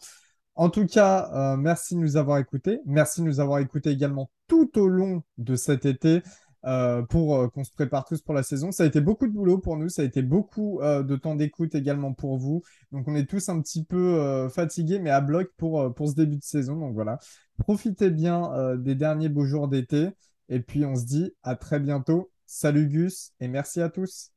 En 0.54 0.70
tout 0.70 0.86
cas, 0.86 1.32
euh, 1.34 1.56
merci 1.56 1.96
de 1.96 2.00
nous 2.00 2.16
avoir 2.16 2.38
écoutés. 2.38 2.78
Merci 2.86 3.20
de 3.20 3.26
nous 3.26 3.40
avoir 3.40 3.58
écoutés 3.58 3.90
également 3.90 4.30
tout 4.46 4.78
au 4.78 4.86
long 4.86 5.24
de 5.38 5.56
cet 5.56 5.86
été. 5.86 6.22
Euh, 6.66 7.02
pour 7.02 7.36
euh, 7.36 7.48
qu'on 7.48 7.62
se 7.62 7.70
prépare 7.70 8.06
tous 8.06 8.22
pour 8.22 8.32
la 8.32 8.42
saison. 8.42 8.72
Ça 8.72 8.84
a 8.84 8.86
été 8.86 9.02
beaucoup 9.02 9.26
de 9.26 9.32
boulot 9.32 9.58
pour 9.58 9.76
nous, 9.76 9.90
ça 9.90 10.00
a 10.00 10.04
été 10.06 10.22
beaucoup 10.22 10.80
euh, 10.80 11.02
de 11.02 11.14
temps 11.14 11.34
d'écoute 11.34 11.74
également 11.74 12.14
pour 12.14 12.38
vous. 12.38 12.62
Donc 12.90 13.06
on 13.06 13.14
est 13.14 13.28
tous 13.28 13.50
un 13.50 13.60
petit 13.60 13.84
peu 13.84 14.48
fatigués, 14.48 14.98
mais 14.98 15.10
à 15.10 15.20
bloc 15.20 15.50
pour, 15.58 15.92
pour 15.94 16.08
ce 16.08 16.14
début 16.14 16.36
de 16.36 16.42
saison. 16.42 16.76
Donc 16.76 16.94
voilà, 16.94 17.18
profitez 17.58 18.10
bien 18.10 18.76
des 18.76 18.94
derniers 18.94 19.28
beaux 19.28 19.44
jours 19.44 19.68
d'été. 19.68 20.08
Et 20.48 20.60
puis 20.60 20.84
on 20.84 20.94
se 20.94 21.04
dit 21.04 21.32
à 21.42 21.54
très 21.54 21.80
bientôt. 21.80 22.30
Salut 22.46 22.86
Gus 22.86 23.32
et 23.40 23.48
merci 23.48 23.80
à 23.80 23.90
tous. 23.90 24.30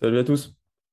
Salut 0.00 0.18
à 0.18 0.24
tous. 0.24 0.55